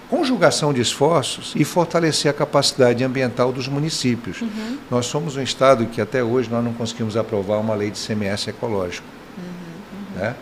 [0.08, 4.42] conjugação de esforços e fortalecer a capacidade ambiental dos municípios.
[4.42, 4.78] Uhum.
[4.88, 8.46] Nós somos um estado que até hoje nós não conseguimos aprovar uma lei de CMS
[8.46, 9.08] ecológico.
[9.36, 10.20] Uhum, uhum.
[10.20, 10.36] Né?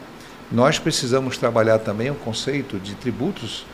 [0.52, 3.64] Nós precisamos trabalhar também o conceito de tributos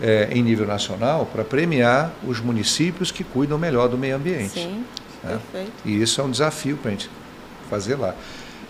[0.00, 4.60] é, em nível nacional para premiar os municípios que cuidam melhor do meio ambiente.
[4.60, 4.84] Sim,
[5.22, 5.38] né?
[5.52, 5.72] perfeito.
[5.84, 7.10] E isso é um desafio para a gente
[7.68, 8.14] fazer lá.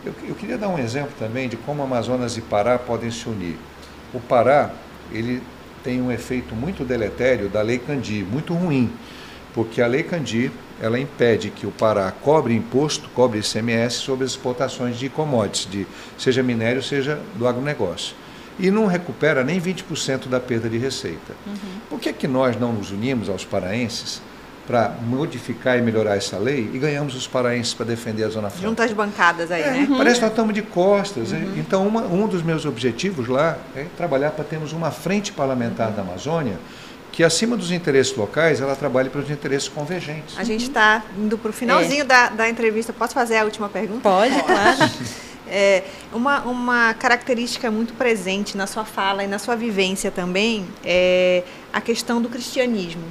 [0.04, 3.56] Eu, eu, queria dar um exemplo também de como Amazonas e Pará podem se unir.
[4.12, 4.70] o Pará,
[5.10, 5.42] ele
[5.82, 8.90] tem um efeito muito deletério da Lei Candir, muito ruim,
[9.54, 10.50] porque a Lei Candir,
[10.80, 15.86] ela impede que o Pará cobre imposto, cobre ICMS sobre as exportações de commodities, de,
[16.18, 18.14] seja minério, seja do agronegócio.
[18.58, 21.34] E não recupera nem 20% da perda de receita.
[21.46, 21.54] Uhum.
[21.90, 24.22] Por que, que nós não nos unimos aos paraenses
[24.66, 28.66] para modificar e melhorar essa lei e ganhamos os paraenses para defender a Zona Franca.
[28.66, 29.88] Juntas bancadas aí, é, né?
[29.96, 31.32] Parece que nós estamos de costas.
[31.32, 31.54] Uhum.
[31.56, 35.96] Então, uma, um dos meus objetivos lá é trabalhar para termos uma frente parlamentar uhum.
[35.96, 36.58] da Amazônia
[37.12, 40.36] que, acima dos interesses locais, ela trabalhe para os interesses convergentes.
[40.36, 42.04] A gente está indo para o finalzinho é.
[42.04, 42.92] da, da entrevista.
[42.92, 44.00] Posso fazer a última pergunta?
[44.00, 44.78] Pode, claro.
[45.46, 51.42] É, uma, uma característica muito presente na sua fala e na sua vivência também é
[51.72, 53.04] a questão do cristianismo.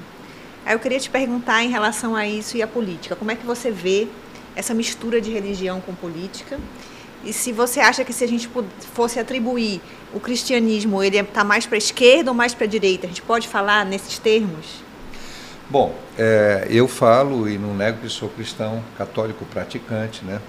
[0.66, 3.16] Aí eu queria te perguntar em relação a isso e a política.
[3.16, 4.08] Como é que você vê
[4.56, 6.60] essa mistura de religião com política?
[7.24, 8.50] E se você acha que se a gente
[8.94, 9.82] fosse atribuir
[10.14, 13.06] o cristianismo, ele está mais para a esquerda ou mais para a direita?
[13.06, 14.84] A gente pode falar nesses termos?
[15.70, 20.42] Bom, é, eu falo e não nego que sou cristão, católico praticante, né?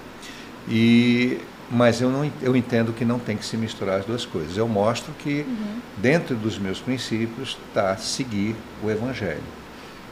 [0.68, 1.38] E
[1.70, 4.56] mas eu não eu entendo que não tem que se misturar as duas coisas.
[4.56, 5.80] Eu mostro que uhum.
[5.96, 9.64] dentro dos meus princípios está seguir o evangelho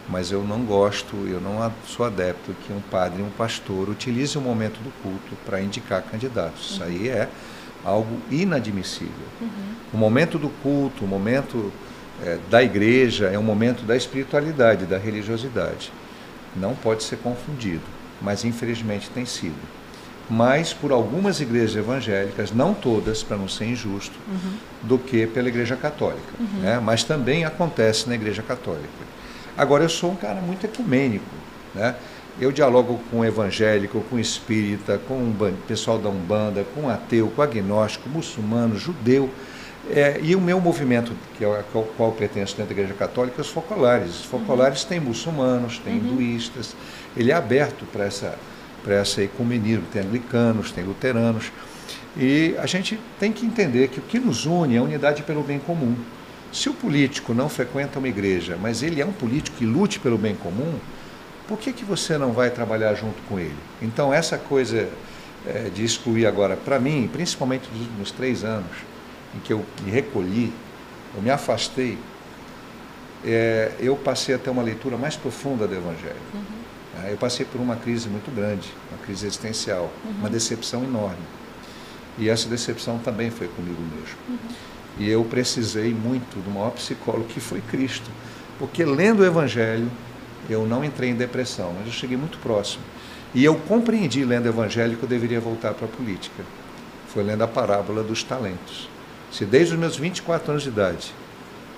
[0.09, 4.41] mas eu não gosto, eu não sou adepto que um padre, um pastor utilize o
[4.41, 6.71] momento do culto para indicar candidatos.
[6.71, 6.75] Uhum.
[6.75, 7.29] Isso aí é
[7.85, 9.13] algo inadmissível.
[9.41, 9.49] Uhum.
[9.93, 11.73] O momento do culto, o momento
[12.23, 15.93] é, da igreja é um momento da espiritualidade, da religiosidade.
[16.55, 17.85] Não pode ser confundido,
[18.21, 19.82] mas infelizmente tem sido.
[20.31, 24.53] Mais por algumas igrejas evangélicas, não todas, para não ser injusto, uhum.
[24.83, 26.33] do que pela igreja católica.
[26.39, 26.61] Uhum.
[26.61, 26.81] Né?
[26.83, 28.89] Mas também acontece na igreja católica.
[29.57, 31.25] Agora, eu sou um cara muito ecumênico.
[31.75, 31.95] Né?
[32.41, 38.09] Eu dialogo com evangélico, com espírita, com o pessoal da Umbanda, com ateu, com agnóstico,
[38.09, 39.29] muçulmano, judeu.
[39.91, 41.63] É, e o meu movimento, que é o
[41.97, 44.21] qual eu pertenço dentro da Igreja Católica, é os focolares.
[44.21, 44.89] Os focolares uhum.
[44.89, 46.13] têm muçulmanos, têm uhum.
[46.13, 46.75] hinduístas.
[47.17, 48.39] Ele é aberto para essa,
[48.91, 49.85] essa ecumenismo.
[49.93, 51.53] Tem anglicanos, tem luteranos.
[52.17, 55.43] E a gente tem que entender que o que nos une é a unidade pelo
[55.43, 55.97] bem comum.
[56.53, 60.19] Se o político não frequenta uma igreja, mas ele é um político que lute pelo
[60.19, 60.75] bem comum,
[61.49, 63.57] por que, que você não vai trabalhar junto com ele?
[63.81, 64.89] Então, essa coisa
[65.47, 68.71] é, de excluir agora, para mim, principalmente nos últimos três anos,
[69.35, 70.53] em que eu me recolhi,
[71.15, 71.99] eu me afastei,
[73.25, 76.17] é, eu passei a ter uma leitura mais profunda do Evangelho.
[76.35, 76.62] Uhum.
[77.03, 80.11] É, eu passei por uma crise muito grande, uma crise existencial, uhum.
[80.21, 81.23] uma decepção enorme.
[82.19, 84.17] E essa decepção também foi comigo mesmo.
[84.29, 84.37] Uhum.
[84.99, 88.11] E eu precisei muito do maior psicólogo que foi Cristo.
[88.59, 89.91] Porque lendo o Evangelho,
[90.51, 92.83] eu não entrei em depressão, mas eu cheguei muito próximo.
[93.35, 96.45] E eu compreendi, lendo o Evangelho, que eu deveria voltar para a política.
[97.09, 98.89] Foi lendo a parábola dos talentos.
[99.31, 101.15] Se desde os meus 24 anos de idade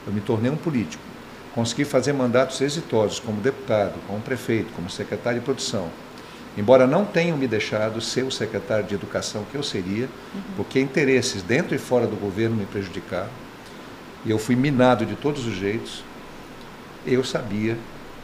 [0.06, 1.02] eu me tornei um político,
[1.54, 5.88] consegui fazer mandatos exitosos como deputado, como prefeito, como secretário de produção,
[6.58, 10.42] embora não tenham me deixado ser o secretário de educação que eu seria, uhum.
[10.56, 13.30] porque interesses dentro e fora do governo me prejudicaram,
[14.24, 16.02] e eu fui minado de todos os jeitos,
[17.06, 17.76] eu sabia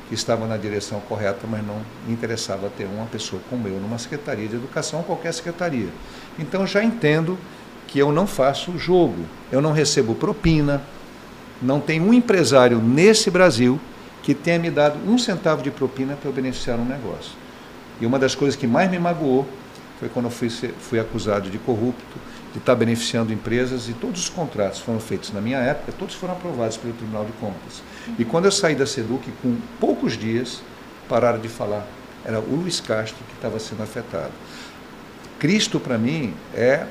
[0.09, 3.99] que estava na direção correta, mas não me interessava ter uma pessoa como eu numa
[3.99, 5.89] secretaria de educação, qualquer secretaria.
[6.37, 7.39] Então já entendo
[7.87, 10.83] que eu não faço jogo, eu não recebo propina,
[11.61, 13.80] não tem um empresário nesse Brasil
[14.22, 17.32] que tenha me dado um centavo de propina para eu beneficiar um negócio.
[18.00, 19.46] E uma das coisas que mais me magoou
[19.98, 22.18] foi quando eu fui, fui acusado de corrupto,
[22.52, 26.34] de estar beneficiando empresas e todos os contratos foram feitos na minha época, todos foram
[26.34, 27.82] aprovados pelo Tribunal de Contas.
[28.18, 30.62] E quando eu saí da SEDUC, com poucos dias,
[31.08, 31.86] pararam de falar.
[32.24, 34.32] Era o Luiz Castro que estava sendo afetado.
[35.38, 36.86] Cristo, para mim, é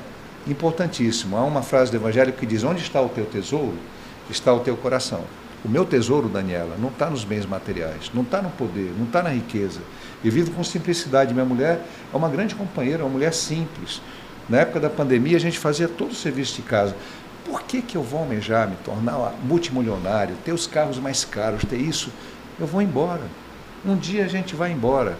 [0.46, 1.36] importantíssimo.
[1.36, 3.76] Há uma frase do Evangelho que diz: Onde está o teu tesouro,
[4.30, 5.24] está o teu coração.
[5.64, 9.22] O meu tesouro, Daniela, não está nos bens materiais, não está no poder, não está
[9.22, 9.80] na riqueza.
[10.24, 11.34] Eu vivo com simplicidade.
[11.34, 11.80] Minha mulher
[12.12, 14.00] é uma grande companheira, uma mulher simples.
[14.48, 16.96] Na época da pandemia, a gente fazia todo o serviço de casa.
[17.44, 21.76] Por que, que eu vou almejar me tornar multimilionário, ter os carros mais caros, ter
[21.76, 22.10] isso?
[22.58, 23.22] Eu vou embora.
[23.84, 25.18] Um dia a gente vai embora.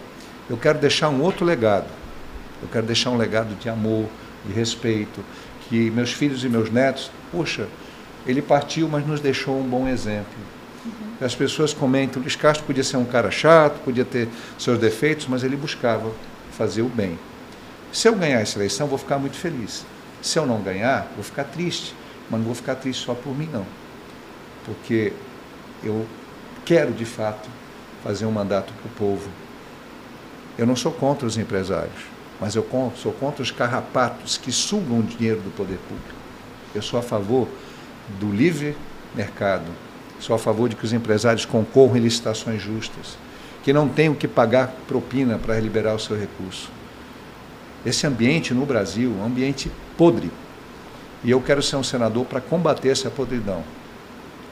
[0.49, 1.87] Eu quero deixar um outro legado.
[2.61, 4.05] Eu quero deixar um legado de amor,
[4.45, 5.23] de respeito,
[5.67, 7.67] que meus filhos e meus netos, poxa,
[8.25, 10.33] ele partiu, mas nos deixou um bom exemplo.
[10.85, 11.25] Uhum.
[11.25, 15.43] As pessoas comentam, Luiz Castro podia ser um cara chato, podia ter seus defeitos, mas
[15.43, 16.11] ele buscava
[16.51, 17.17] fazer o bem.
[17.91, 19.85] Se eu ganhar essa eleição, vou ficar muito feliz.
[20.21, 21.93] Se eu não ganhar, vou ficar triste,
[22.29, 23.65] mas não vou ficar triste só por mim, não.
[24.65, 25.11] Porque
[25.83, 26.05] eu
[26.63, 27.49] quero, de fato,
[28.03, 29.29] fazer um mandato para o povo.
[30.57, 32.03] Eu não sou contra os empresários,
[32.39, 32.65] mas eu
[32.95, 36.19] sou contra os carrapatos que sugam o dinheiro do poder público.
[36.73, 37.47] Eu sou a favor
[38.19, 38.75] do livre
[39.15, 39.65] mercado.
[40.19, 43.17] Sou a favor de que os empresários concorram em licitações justas,
[43.63, 46.69] que não tenham que pagar propina para liberar o seu recurso.
[47.85, 50.31] Esse ambiente no Brasil é um ambiente podre.
[51.23, 53.63] E eu quero ser um senador para combater essa podridão.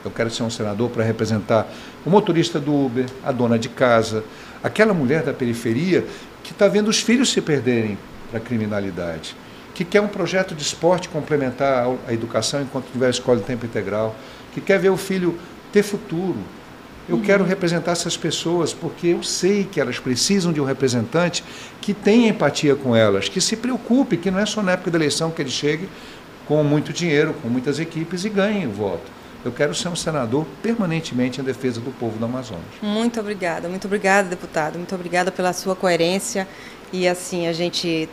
[0.04, 1.68] Eu quero ser um senador para representar
[2.04, 4.24] o motorista do Uber, a dona de casa,
[4.62, 6.04] aquela mulher da periferia
[6.42, 7.98] que está vendo os filhos se perderem
[8.30, 9.36] para a criminalidade,
[9.80, 14.14] que quer um projeto de esporte complementar à educação enquanto tiver escola de tempo integral,
[14.52, 15.38] que quer ver o filho
[15.72, 16.36] ter futuro.
[17.08, 17.22] Eu uhum.
[17.22, 21.42] quero representar essas pessoas porque eu sei que elas precisam de um representante
[21.80, 24.98] que tenha empatia com elas, que se preocupe, que não é só na época da
[24.98, 25.88] eleição que ele chegue
[26.46, 29.10] com muito dinheiro, com muitas equipes e ganhe o voto.
[29.42, 32.66] Eu quero ser um senador permanentemente em defesa do povo do Amazonas.
[32.82, 34.76] Muito obrigada, muito obrigada, deputado.
[34.76, 36.46] Muito obrigada pela sua coerência.
[36.92, 38.10] E assim, a gente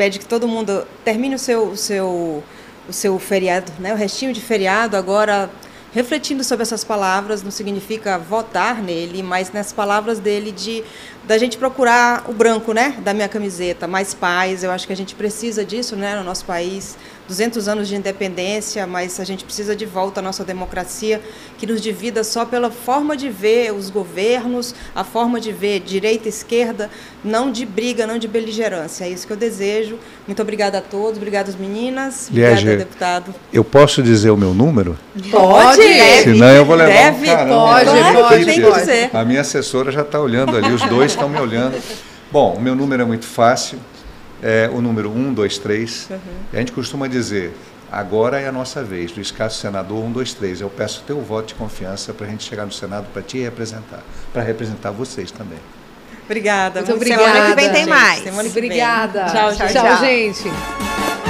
[0.00, 2.42] pede que todo mundo termine o seu, o seu,
[2.88, 3.92] o seu feriado, né?
[3.92, 5.50] o restinho de feriado, agora
[5.92, 10.82] refletindo sobre essas palavras, não significa votar nele, mas nas palavras dele de
[11.30, 14.64] da gente procurar o branco, né, da minha camiseta, mais paz.
[14.64, 16.98] Eu acho que a gente precisa disso, né, no nosso país.
[17.30, 21.20] 200 anos de independência, mas a gente precisa de volta à nossa democracia,
[21.56, 26.26] que nos divida só pela forma de ver os governos, a forma de ver direita
[26.26, 26.90] e esquerda,
[27.22, 29.04] não de briga, não de beligerância.
[29.04, 29.96] É isso que eu desejo.
[30.26, 33.34] Muito obrigada a todos, obrigada às meninas, obrigada, deputado.
[33.52, 34.98] Eu posso dizer o meu número?
[35.30, 36.32] Pode, deve.
[36.32, 39.10] Senão eu vou levar deve, um caramba, pode, pode, que dizer.
[39.12, 41.80] A minha assessora já está olhando ali, os dois estão me olhando.
[42.32, 43.78] Bom, o meu número é muito fácil,
[44.42, 46.08] é o número 123.
[46.10, 46.18] Uhum.
[46.52, 47.54] a gente costuma dizer,
[47.90, 50.60] agora é a nossa vez, do escasso senador 123.
[50.60, 54.02] Eu peço teu voto de confiança para a gente chegar no Senado para te representar,
[54.32, 55.58] para representar vocês também.
[56.24, 56.80] Obrigada.
[56.80, 57.24] Muito obrigada.
[57.24, 58.22] Semana que vem tem mais.
[58.22, 59.24] Semana que obrigada.
[59.24, 59.32] Vem.
[59.32, 61.29] Tchau, tchau, tchau, tchau, gente.